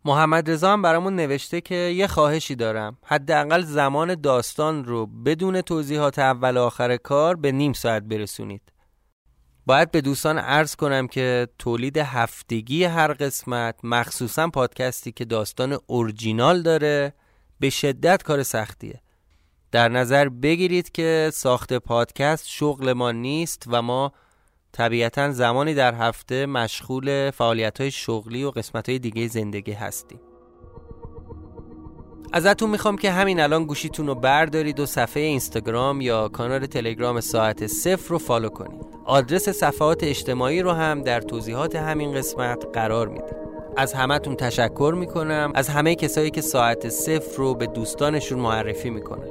محمد 0.05 0.51
رضا 0.51 0.73
هم 0.73 0.83
برامون 0.83 1.17
نوشته 1.17 1.61
که 1.61 1.75
یه 1.75 2.07
خواهشی 2.07 2.55
دارم. 2.55 2.99
حداقل 3.05 3.63
زمان 3.63 4.15
داستان 4.15 4.85
رو 4.85 5.07
بدون 5.07 5.61
توضیحات 5.61 6.19
اول 6.19 6.57
و 6.57 6.61
آخر 6.61 6.97
کار 6.97 7.37
به 7.37 7.53
نیم 7.53 7.73
ساعت 7.73 8.03
برسونید. 8.03 8.70
باید 9.67 9.91
به 9.91 10.01
دوستان 10.01 10.39
عرض 10.39 10.77
کنم 10.77 11.09
که 11.09 11.49
تولید 11.59 11.97
هفتگی 11.97 12.85
هر 12.85 13.13
قسمت 13.13 13.75
مخصوصا 13.83 14.49
پادکستی 14.49 15.13
که 15.13 15.25
داستان 15.25 15.79
اورجینال 15.87 16.63
داره 16.63 17.13
به 17.61 17.71
شدت 17.71 18.23
کار 18.23 18.43
سختیه. 18.43 19.01
در 19.73 19.89
نظر 19.89 20.29
بگیرید 20.29 20.93
که 20.93 21.31
ساخت 21.35 21.73
پادکست 21.73 22.49
شغل 22.49 22.93
ما 22.93 23.13
نیست 23.13 23.65
و 23.67 23.83
ما 23.83 24.13
طبیعتا 24.73 25.31
زمانی 25.31 25.75
در 25.75 25.95
هفته 25.95 26.47
مشغول 26.47 27.31
فعالیت 27.31 27.81
های 27.81 27.91
شغلی 27.91 28.45
و 28.45 28.51
قسمت 28.51 28.89
های 28.89 28.99
دیگه 28.99 29.29
زندگی 29.29 29.73
هستیم. 29.73 30.21
ازتون 32.33 32.71
می‌خوام 32.71 32.97
که 32.97 33.11
همین 33.11 33.41
الان 33.41 33.65
گوشیتون 33.65 34.07
رو 34.07 34.15
بردارید 34.15 34.81
و 34.81 34.87
صفحه 34.87 35.23
اینستاگرام 35.23 36.01
یا 36.01 36.29
کانال 36.29 36.67
تلگرام 36.67 37.21
ساعت 37.21 37.67
صفر 37.67 38.09
رو 38.09 38.19
فالو 38.19 38.49
کنید. 38.49 38.87
آدرس 39.05 39.49
صفحات 39.49 40.05
اجتماعی 40.05 40.63
رو 40.63 40.71
هم 40.71 41.03
در 41.03 41.21
توضیحات 41.21 41.77
همین 41.77 42.15
قسمت 42.15 42.65
قرار 42.73 43.09
میدیم. 43.09 43.35
از 43.77 43.93
همتون 43.93 44.37
تشکر 44.37 44.95
می‌کنم. 44.97 45.53
از 45.55 45.69
همه 45.69 45.95
کسایی 45.95 46.31
که 46.31 46.41
ساعت 46.41 46.89
صفر 46.89 47.37
رو 47.37 47.55
به 47.55 47.67
دوستانشون 47.67 48.39
معرفی 48.39 48.91
می‌کنن. 48.91 49.29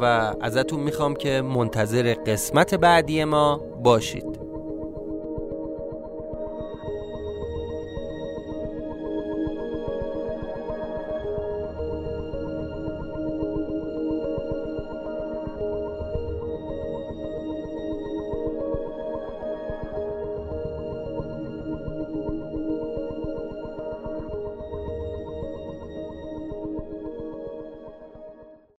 و 0.00 0.34
ازتون 0.40 0.80
می‌خوام 0.80 1.14
که 1.14 1.42
منتظر 1.42 2.14
قسمت 2.26 2.74
بعدی 2.74 3.24
ما 3.24 3.60
باشید. 3.82 4.45